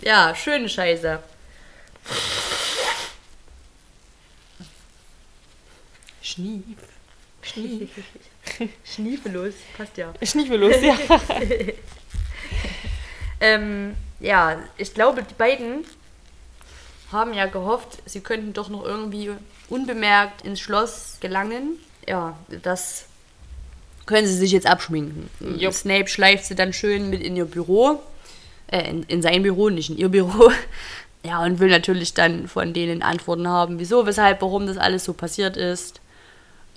[0.00, 1.18] Ja, schöne Scheiße.
[6.28, 6.78] Schnief.
[7.42, 7.90] Schnief.
[8.84, 10.12] Schniefelos, passt ja.
[10.22, 10.96] Schniefelos, ja.
[13.40, 15.84] Ähm, ja, ich glaube, die beiden
[17.12, 19.30] haben ja gehofft, sie könnten doch noch irgendwie
[19.68, 21.78] unbemerkt ins Schloss gelangen.
[22.06, 23.06] Ja, das
[24.06, 25.30] können sie sich jetzt abschminken.
[25.56, 25.72] Jupp.
[25.72, 28.02] Snape schleift sie dann schön mit in ihr Büro.
[28.66, 30.50] Äh, in, in sein Büro, nicht in ihr Büro.
[31.24, 35.12] Ja, und will natürlich dann von denen Antworten haben, wieso, weshalb, warum das alles so
[35.12, 36.00] passiert ist.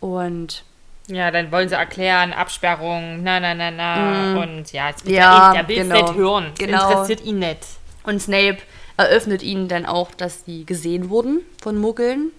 [0.01, 0.63] Und
[1.07, 4.41] Ja, dann wollen sie erklären, Absperrung, na, na, na, na.
[4.41, 5.13] Und ja, es wird Mhm.
[5.13, 6.01] Ja, ja, der will es genau.
[6.01, 6.51] nicht hören.
[6.57, 6.89] Genau.
[6.89, 7.59] Interessiert ihn nicht.
[8.03, 8.57] Und Snape
[8.97, 12.31] eröffnet ihnen dann auch, dass sie gesehen wurden von Muggeln.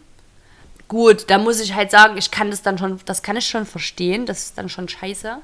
[0.88, 3.64] Gut, da muss ich halt sagen, ich kann das dann schon, das kann ich schon
[3.64, 5.38] verstehen, das ist dann schon scheiße.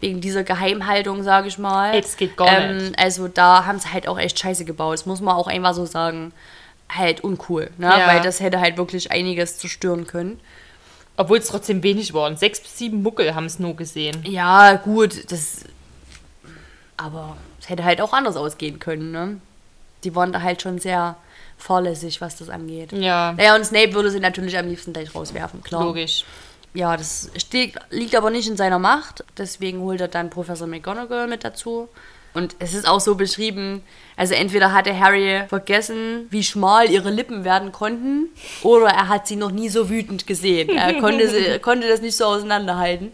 [0.00, 2.00] Wegen dieser Geheimhaltung, sage ich mal.
[2.00, 2.98] Das geht gar nicht.
[2.98, 4.94] Also da haben sie halt auch echt scheiße gebaut.
[4.94, 6.32] Das muss man auch einfach so sagen.
[6.88, 7.86] Halt uncool, ne?
[7.86, 8.08] Ja.
[8.08, 10.40] Weil das hätte halt wirklich einiges zerstören können.
[11.16, 12.36] Obwohl es trotzdem wenig waren.
[12.36, 14.22] Sechs bis sieben Muckel haben es nur gesehen.
[14.24, 15.64] Ja, gut, das.
[16.96, 19.40] Aber es hätte halt auch anders ausgehen können, ne?
[20.04, 21.16] Die waren da halt schon sehr
[21.58, 22.92] fahrlässig, was das angeht.
[22.92, 25.84] Ja, Naja, und Snape würde sie natürlich am liebsten gleich rauswerfen, klar.
[25.84, 26.24] logisch.
[26.72, 29.24] Ja, das steht, liegt aber nicht in seiner Macht.
[29.36, 31.88] Deswegen holt er dann Professor McGonagall mit dazu.
[32.32, 33.82] Und es ist auch so beschrieben,
[34.16, 38.28] also entweder hatte Harry vergessen, wie schmal ihre Lippen werden konnten,
[38.62, 40.68] oder er hat sie noch nie so wütend gesehen.
[40.70, 43.12] Er konnte, sie, konnte das nicht so auseinanderhalten.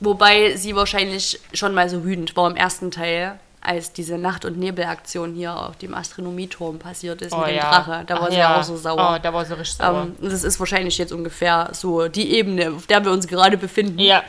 [0.00, 4.58] Wobei sie wahrscheinlich schon mal so wütend war im ersten Teil, als diese Nacht- und
[4.58, 8.02] Nebelaktion hier auf dem Astronomieturm passiert ist mit dem Drache.
[8.06, 9.14] Da war Ach sie ja auch so sauer.
[9.16, 10.08] Oh, da war sie richtig sauer.
[10.20, 14.00] Ähm, das ist wahrscheinlich jetzt ungefähr so die Ebene, auf der wir uns gerade befinden.
[14.00, 14.24] ja,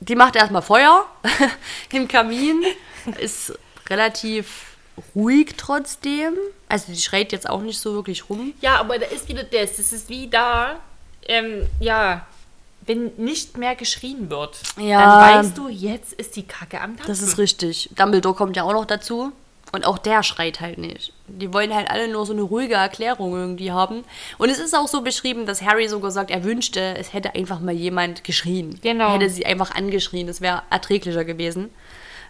[0.00, 1.04] Die macht erstmal Feuer
[1.92, 2.62] im Kamin,
[3.20, 3.52] ist
[3.88, 4.76] relativ
[5.14, 6.34] ruhig trotzdem.
[6.68, 8.52] Also die schreit jetzt auch nicht so wirklich rum.
[8.60, 9.76] Ja, aber da ist wieder das.
[9.76, 10.76] Das ist wie da,
[11.26, 12.26] ähm, ja,
[12.84, 15.00] wenn nicht mehr geschrien wird, Ja.
[15.30, 17.06] dann weißt du, jetzt ist die Kacke am Dampfen.
[17.06, 17.90] Das ist richtig.
[17.96, 19.32] Dumbledore kommt ja auch noch dazu.
[19.74, 21.14] Und auch der schreit halt nicht.
[21.28, 24.04] Die wollen halt alle nur so eine ruhige Erklärung irgendwie haben.
[24.36, 27.58] Und es ist auch so beschrieben, dass Harry sogar sagt, er wünschte, es hätte einfach
[27.58, 28.78] mal jemand geschrien.
[28.82, 29.06] Genau.
[29.06, 30.26] Er hätte sie einfach angeschrien.
[30.26, 31.70] Das wäre erträglicher gewesen.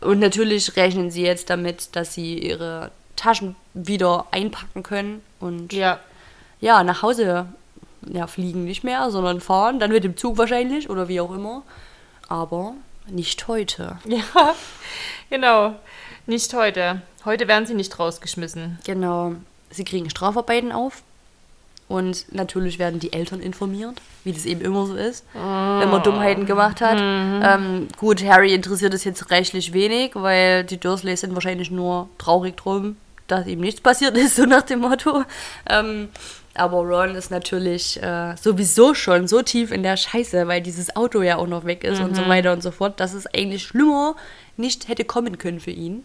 [0.05, 6.01] Und natürlich rechnen sie jetzt damit, dass sie ihre Taschen wieder einpacken können und Ja,
[6.61, 7.47] ja, nach Hause
[8.07, 9.79] ja, fliegen nicht mehr, sondern fahren.
[9.79, 11.63] Dann mit dem Zug wahrscheinlich oder wie auch immer.
[12.29, 12.75] Aber
[13.07, 13.99] nicht heute.
[14.05, 14.23] ja,
[15.31, 15.75] genau.
[16.27, 17.03] Nicht heute.
[17.25, 18.79] Heute werden sie nicht rausgeschmissen.
[18.85, 19.35] Genau.
[19.71, 21.03] Sie kriegen Strafarbeiten auf.
[21.93, 26.47] Und natürlich werden die Eltern informiert, wie das eben immer so ist, wenn man Dummheiten
[26.47, 26.97] gemacht hat.
[26.99, 32.57] Ähm, gut, Harry interessiert es jetzt reichlich wenig, weil die Dursleys sind wahrscheinlich nur traurig
[32.57, 35.25] drum, dass ihm nichts passiert ist, so nach dem Motto.
[35.69, 36.09] Ähm,
[36.55, 41.21] aber Ron ist natürlich äh, sowieso schon so tief in der Scheiße, weil dieses Auto
[41.21, 44.17] ja auch noch weg ist und so weiter und so fort, dass es eigentlich schlimmer
[44.57, 46.05] nicht hätte kommen können für ihn.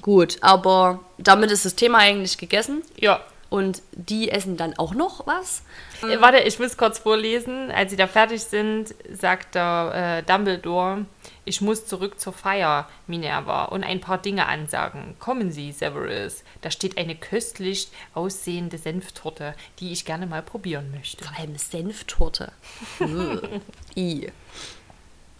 [0.00, 2.80] Gut, aber damit ist das Thema eigentlich gegessen.
[2.96, 3.20] Ja.
[3.48, 5.62] Und die essen dann auch noch was.
[6.02, 7.70] Äh, Warte, ich muss kurz vorlesen.
[7.70, 11.06] Als sie da fertig sind, sagt der äh, Dumbledore,
[11.44, 15.14] ich muss zurück zur Feier, Minerva, und ein paar Dinge ansagen.
[15.20, 16.42] Kommen Sie, Severus.
[16.60, 21.24] Da steht eine köstlich aussehende Senftorte, die ich gerne mal probieren möchte.
[21.24, 22.50] Vor allem Senftorte.
[23.96, 24.28] I.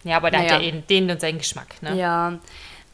[0.03, 0.61] Ja, aber da hat Naja.
[0.61, 1.95] ja den und seinen Geschmack, ne?
[1.97, 2.39] Ja.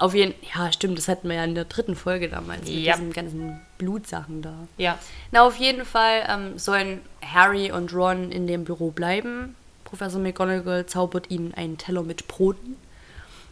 [0.04, 2.94] Auf jeden ja, stimmt, das hatten wir ja in der dritten Folge damals mit Ja.
[2.98, 4.54] diesen ganzen Blutsachen da.
[4.78, 4.98] Ja.
[5.32, 9.56] Na, auf jeden Fall ähm, sollen Harry und Ron in dem Büro bleiben.
[9.86, 12.76] Professor McGonagall zaubert ihnen einen Teller mit Broten.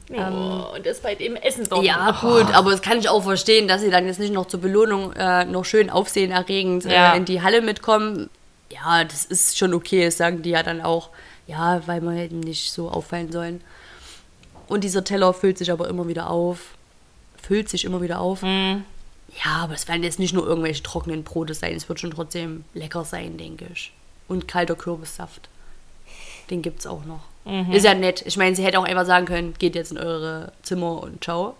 [0.09, 1.81] oh, und das bei dem Essen doch.
[1.83, 4.59] Ja, gut, aber das kann ich auch verstehen, dass sie dann jetzt nicht noch zur
[4.59, 7.13] Belohnung äh, noch schön aufsehenerregend Ja.
[7.13, 8.29] äh, in die Halle mitkommen.
[8.69, 11.11] Ja, das ist schon okay, das sagen die ja dann auch.
[11.47, 13.61] Ja, weil wir hätten nicht so auffallen sollen.
[14.71, 16.59] Und dieser Teller füllt sich aber immer wieder auf.
[17.41, 18.41] Füllt sich immer wieder auf.
[18.41, 18.85] Mhm.
[19.43, 21.75] Ja, aber es werden jetzt nicht nur irgendwelche trockenen Brote sein.
[21.75, 23.91] Es wird schon trotzdem lecker sein, denke ich.
[24.29, 25.49] Und kalter Kürbissaft.
[26.49, 27.19] Den gibt's auch noch.
[27.43, 27.73] Mhm.
[27.73, 28.23] Ist ja nett.
[28.25, 31.55] Ich meine, sie hätte auch einfach sagen können, geht jetzt in eure Zimmer und ciao.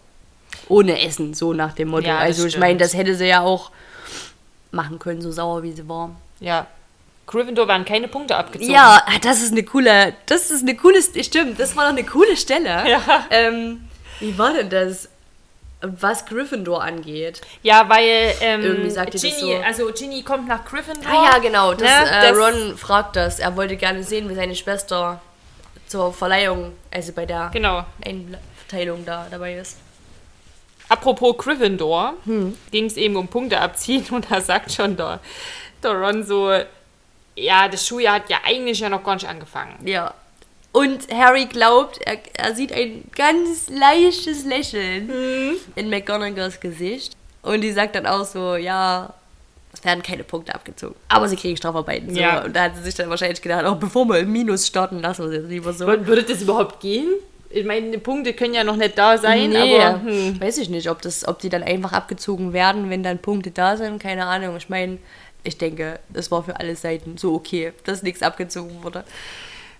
[0.70, 2.08] Ohne Essen, so nach dem Motto.
[2.08, 3.72] Ja, also ich meine, das hätte sie ja auch
[4.72, 6.16] machen können, so sauer wie sie war.
[6.40, 6.68] Ja.
[7.28, 8.74] Gryffindor werden keine Punkte abgezogen.
[8.74, 11.92] Ja, ah, das ist eine coole, das ist eine coole, St- stimmt, das war doch
[11.98, 12.90] eine coole Stelle.
[12.90, 13.26] Ja.
[13.30, 13.88] Ähm,
[14.20, 15.08] wie war denn das,
[15.82, 17.42] was Gryffindor angeht?
[17.64, 19.62] Ja, weil ähm, Irgendwie sagt ihr das Ginny, so.
[19.64, 21.10] also Ginny kommt nach Gryffindor.
[21.12, 23.40] Ah ja, genau, das, Ne, äh, das- Ron fragt das.
[23.40, 25.22] Er wollte gerne sehen, wie seine Schwester
[25.88, 27.86] zur Verleihung, also bei der Genau.
[28.06, 29.78] Einteilung da dabei ist.
[30.90, 32.58] Apropos Gryffindor, Hm.
[32.72, 35.20] ging es eben um Punkte abziehen und da sagt schon der,
[35.82, 36.52] der Ron so,
[37.36, 39.76] ja, das Schuljahr hat ja eigentlich ja noch gar nicht angefangen.
[39.86, 40.14] Ja.
[40.74, 45.58] Und Harry glaubt, er, er sieht ein ganz leichtes Lächeln Mhm.
[45.76, 47.16] in McGonagalls Gesicht.
[47.42, 49.14] Und die sagt dann auch so, ja,
[49.74, 50.96] es werden keine Punkte abgezogen.
[51.10, 52.14] Aber sie kriegen Strafarbeiten.
[52.14, 52.20] So.
[52.22, 52.44] Ja.
[52.46, 55.24] Und da hat sie sich dann wahrscheinlich gedacht, auch bevor wir im Minus starten, lassen
[55.24, 55.86] wir es jetzt lieber so.
[55.88, 57.08] Wür- Würde das überhaupt gehen?
[57.50, 60.40] Ich meine, die Punkte können ja noch nicht da sein, nee, aber hm.
[60.40, 63.76] weiß ich nicht, ob, das, ob die dann einfach abgezogen werden, wenn dann Punkte da
[63.76, 64.02] sind.
[64.02, 64.56] Keine Ahnung.
[64.56, 65.00] Ich meine,
[65.44, 69.04] ich denke, es war für alle Seiten so okay, dass nichts abgezogen wurde.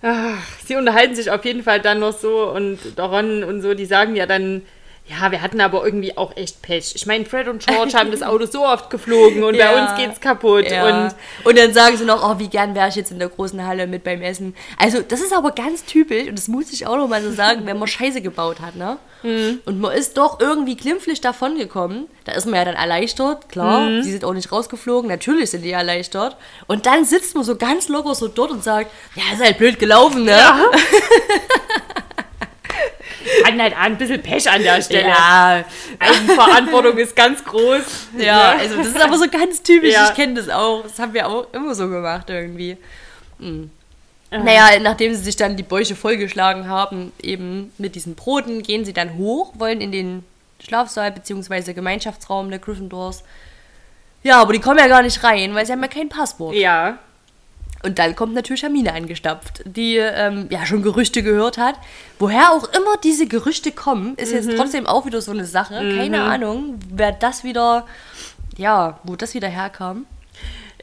[0.02, 3.74] Ach, sie unterhalten sich auf jeden Fall dann noch so und der Ron und so,
[3.74, 4.64] die sagen ja dann,
[5.08, 6.94] ja, wir hatten aber irgendwie auch echt Pech.
[6.96, 9.82] Ich meine, Fred und George haben das Auto so oft geflogen und bei Ja.
[9.90, 10.70] uns geht's kaputt.
[10.72, 10.86] Ja.
[11.06, 13.66] Und Und, dann sagen sie noch, oh, wie gern wäre ich jetzt in der großen
[13.66, 14.56] Halle mit beim Essen.
[14.78, 17.66] Also, das ist aber ganz typisch, und das muss ich auch noch mal so sagen,
[17.66, 18.98] wenn man Scheiße gebaut hat, ne?
[19.24, 19.60] Mhm.
[19.66, 22.08] Und man ist doch irgendwie glimpflich davongekommen.
[22.24, 23.82] Da ist man ja dann erleichtert, klar.
[23.82, 24.02] Mhm.
[24.04, 26.38] Die sind auch nicht rausgeflogen, natürlich sind die erleichtert.
[26.68, 29.78] Und dann sitzt man so ganz locker so dort und sagt, ja, ist halt blöd
[29.78, 30.40] gelaufen, ne?
[33.46, 35.10] hatten halt ein bisschen Pech an der Stelle.
[35.10, 35.64] Ja,
[36.00, 38.08] Eigenverantwortung ist ganz groß.
[38.18, 39.94] ja, also das ist aber so ganz typisch.
[39.94, 40.10] Ja.
[40.10, 40.84] Ich kenne das auch.
[40.84, 42.78] Das haben wir auch immer so gemacht irgendwie.
[43.40, 43.70] Hm.
[44.32, 48.94] Naja, nachdem sie sich dann die Bäuche vollgeschlagen haben, eben mit diesen Broten, gehen sie
[48.94, 50.24] dann hoch, wollen in den
[50.64, 51.74] Schlafsaal bzw.
[51.74, 53.24] Gemeinschaftsraum der Gryffindors.
[54.24, 56.56] Ja, aber die kommen ja gar nicht rein, weil sie haben ja kein Passwort.
[56.56, 56.98] Ja.
[57.84, 61.76] Und dann kommt natürlich Hermine angestapft, die ähm, ja schon Gerüchte gehört hat.
[62.20, 65.74] Woher auch immer diese Gerüchte kommen, ist jetzt trotzdem auch wieder so eine Sache.
[65.96, 67.88] Keine Ahnung, wer das wieder,
[68.58, 70.06] ja, wo das wieder herkam.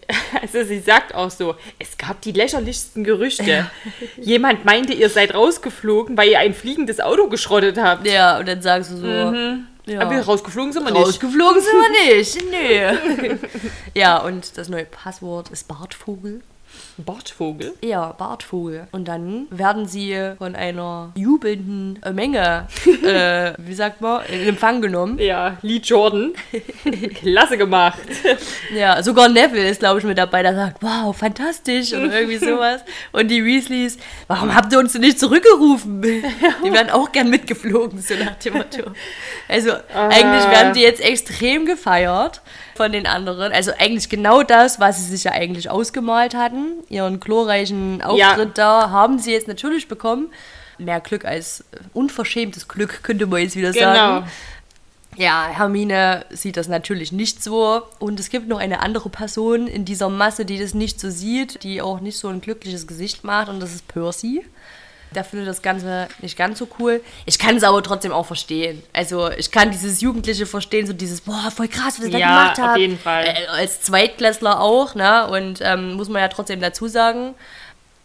[0.41, 3.71] Also sie sagt auch so, es gab die lächerlichsten Gerüchte.
[4.17, 8.07] Jemand meinte, ihr seid rausgeflogen, weil ihr ein fliegendes Auto geschrottet habt.
[8.07, 9.07] Ja, und dann sagst du so,
[9.89, 10.01] ja.
[10.01, 11.07] Aber rausgeflogen sind wir nicht.
[11.07, 12.39] Rausgeflogen sind wir nicht.
[12.51, 13.39] Nee.
[13.95, 16.43] ja, und das neue Passwort ist Bartvogel.
[17.05, 17.75] Bartvogel.
[17.83, 18.89] Ja, Bartvogel.
[18.93, 22.67] Und dann werden sie von einer jubelnden Menge,
[23.05, 25.19] äh, wie sagt man, in Empfang genommen.
[25.19, 26.33] Ja, Lee Jordan.
[27.15, 27.99] Klasse gemacht.
[28.75, 32.83] Ja, sogar Neville ist, glaube ich, mit dabei, der sagt, wow, fantastisch oder irgendwie sowas.
[33.13, 36.03] Und die Weasleys, warum habt ihr uns denn nicht zurückgerufen?
[36.03, 38.91] Die werden auch gern mitgeflogen, so nach dem Motto.
[39.49, 42.43] Also eigentlich werden die jetzt extrem gefeiert
[42.79, 43.53] von den anderen.
[43.53, 46.73] Also eigentlich genau das, was sie sich ja eigentlich ausgemalt hatten.
[46.89, 50.31] Ihren glorreichen Auftritt da haben sie jetzt natürlich bekommen.
[50.79, 53.93] Mehr Glück als unverschämtes Glück, könnte man jetzt wieder Genau.
[53.95, 54.31] sagen.
[55.17, 57.83] Ja, Hermine sieht das natürlich nicht so.
[57.99, 61.65] Und es gibt noch eine andere Person in dieser Masse, die das nicht so sieht,
[61.65, 63.49] die auch nicht so ein glückliches Gesicht macht.
[63.49, 64.45] Und das ist Percy.
[65.15, 67.01] Der findet das Ganze nicht ganz so cool.
[67.25, 68.83] Ich kann es aber trotzdem auch verstehen.
[68.93, 72.29] Also ich kann dieses Jugendliche verstehen, so dieses, boah, voll krass, was ihr da Ja,
[72.29, 72.79] gemacht auf habt.
[72.79, 73.25] jeden Fall.
[73.25, 75.27] Äh, als Zweitklässler auch, ne?
[75.29, 77.35] Und ähm, muss man ja trotzdem dazu sagen,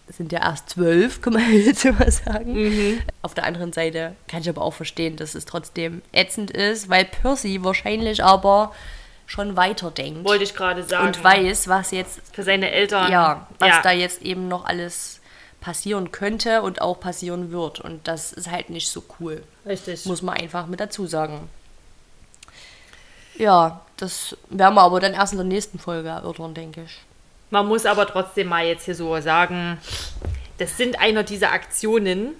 [0.10, 2.54] sind ja erst zwölf, kann man jetzt immer sagen.
[2.54, 3.02] Mhm.
[3.22, 7.06] Auf der anderen Seite kann ich aber auch verstehen, dass es trotzdem ätzend ist, weil
[7.06, 8.74] Percy wahrscheinlich aber
[9.26, 11.08] schon weiterdenkt Wollte ich gerade sagen.
[11.08, 13.12] und weiß, was jetzt, Für seine Eltern.
[13.12, 13.82] ja, was ja.
[13.82, 15.22] da jetzt eben noch alles
[15.64, 17.80] passieren könnte und auch passieren wird.
[17.80, 19.44] Und das ist halt nicht so cool.
[19.66, 20.06] Richtig.
[20.06, 21.50] Muss man einfach mit dazu sagen.
[23.38, 27.00] Ja, das werden wir aber dann erst in der nächsten Folge erörtern, denke ich.
[27.50, 29.78] Man muss aber trotzdem mal jetzt hier so sagen,
[30.58, 32.36] das sind einer dieser Aktionen,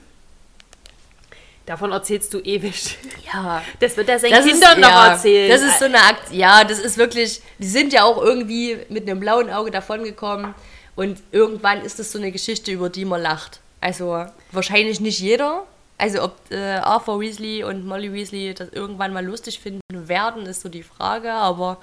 [1.66, 2.98] Davon erzählst du ewig.
[3.34, 3.64] Ja.
[3.80, 5.50] Das wird er seinen Das Kindern ist, noch ja, erzählen.
[5.50, 6.32] Das ist so eine Akt.
[6.32, 7.42] Ja, das ist wirklich.
[7.58, 10.54] Die sind ja auch irgendwie mit einem blauen Auge davongekommen.
[10.96, 13.60] Und irgendwann ist das so eine Geschichte, über die man lacht.
[13.82, 15.64] Also wahrscheinlich nicht jeder.
[15.98, 20.62] Also ob äh, Arthur Weasley und Molly Weasley das irgendwann mal lustig finden werden, ist
[20.62, 21.32] so die Frage.
[21.32, 21.78] Aber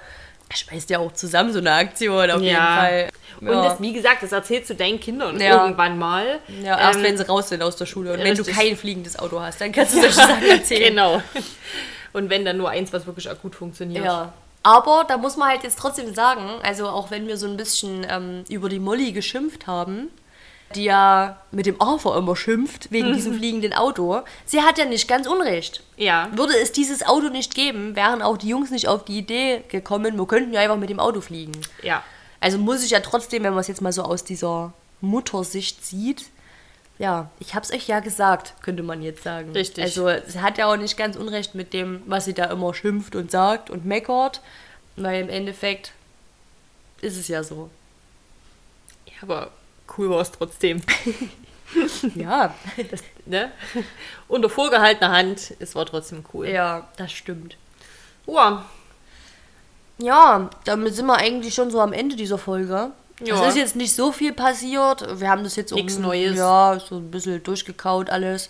[0.53, 3.09] schmeißt ja auch zusammen so eine Aktion auf jeden Fall.
[3.39, 3.63] Und Ja.
[3.69, 5.63] das, wie gesagt, das erzählst du deinen Kindern Ja.
[5.63, 6.39] irgendwann mal.
[6.61, 8.13] ja, erst Ähm, wenn sie raus sind aus der Schule.
[8.13, 10.89] Und wenn du kein fliegendes Auto hast, dann kannst du solche Sachen erzählen.
[10.93, 11.21] Genau.
[12.13, 14.03] Und wenn dann nur eins, was wirklich akut funktioniert.
[14.03, 14.33] Ja.
[14.63, 18.05] Aber da muss man halt jetzt trotzdem sagen, also auch wenn wir so ein bisschen
[18.07, 20.09] ähm, über die Molly geschimpft haben,
[20.75, 25.07] die ja mit dem Arthur immer schimpft wegen diesem fliegenden Auto, sie hat ja nicht
[25.07, 25.83] ganz unrecht.
[25.97, 26.29] Ja.
[26.33, 30.17] Würde es dieses Auto nicht geben, wären auch die Jungs nicht auf die Idee gekommen,
[30.17, 31.53] wir könnten ja einfach mit dem Auto fliegen.
[31.83, 32.03] Ja.
[32.39, 36.25] Also muss ich ja trotzdem, wenn man es jetzt mal so aus dieser Muttersicht sieht,
[37.01, 39.51] ja, ich hab's euch ja gesagt, könnte man jetzt sagen.
[39.53, 39.83] Richtig.
[39.83, 43.15] Also sie hat ja auch nicht ganz unrecht mit dem, was sie da immer schimpft
[43.15, 44.41] und sagt und meckert,
[44.95, 45.93] weil im Endeffekt
[47.01, 47.71] ist es ja so.
[49.07, 49.49] ja aber
[49.97, 50.81] cool war es trotzdem.
[52.15, 52.53] Ja,
[52.91, 53.49] Das, ne?
[54.27, 56.49] Unter vorgehaltener Hand, es war trotzdem cool.
[56.49, 57.55] ja, das stimmt.
[58.27, 58.65] Ja,
[59.97, 62.91] Ja, damit sind wir eigentlich schon so am Ende dieser Folge.
[63.23, 63.41] Ja.
[63.43, 65.19] Es ist jetzt nicht so viel passiert.
[65.19, 66.37] Wir haben das jetzt Nix um- Neues.
[66.37, 68.49] Ja, so ein bisschen durchgekaut alles.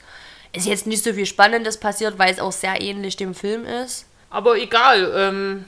[0.54, 4.06] Ist jetzt nicht so viel Spannendes passiert, weil es auch sehr ähnlich dem Film ist.
[4.30, 5.12] aber egal.
[5.16, 5.66] Ähm,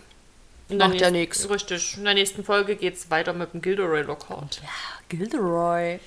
[0.78, 1.48] Macht ja nix.
[1.50, 1.98] Richtig.
[1.98, 4.62] In der nächsten Folge geht es weiter mit dem Gilderoy Lockhart.
[5.10, 6.00] Gilderoy.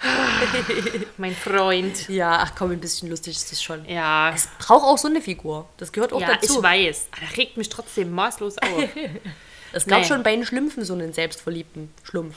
[1.18, 2.08] Mein Freund.
[2.08, 3.84] Ja, ach komm, ein bisschen lustig ist das schon.
[3.86, 4.32] Ja.
[4.34, 5.68] Es braucht auch so eine Figur.
[5.76, 6.56] Das gehört auch Ja, dazu.
[6.58, 7.08] ich weiß.
[7.12, 8.88] Aber Das regt mich trotzdem maßlos auf.
[9.72, 10.04] Es gab Nee.
[10.06, 12.36] schon bei den Schlümpfen so einen selbstverliebten Schlumpf.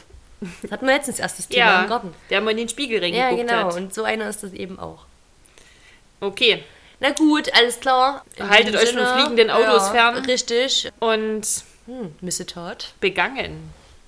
[0.62, 2.14] Das hatten wir letztens erst das Thema im ja, Garten.
[2.30, 3.68] der mal in den Spiegel Ja, reingeguckt genau.
[3.68, 3.76] hat.
[3.76, 5.06] Und so einer ist das eben auch.
[6.20, 6.64] Okay.
[7.00, 8.24] Na gut, alles klar.
[8.36, 10.18] In Haltet euch von fliegenden Autos ja, fern.
[10.26, 10.92] Richtig.
[11.00, 11.46] Und
[11.86, 12.94] Hm, Missetat.
[13.02, 13.74] begangen.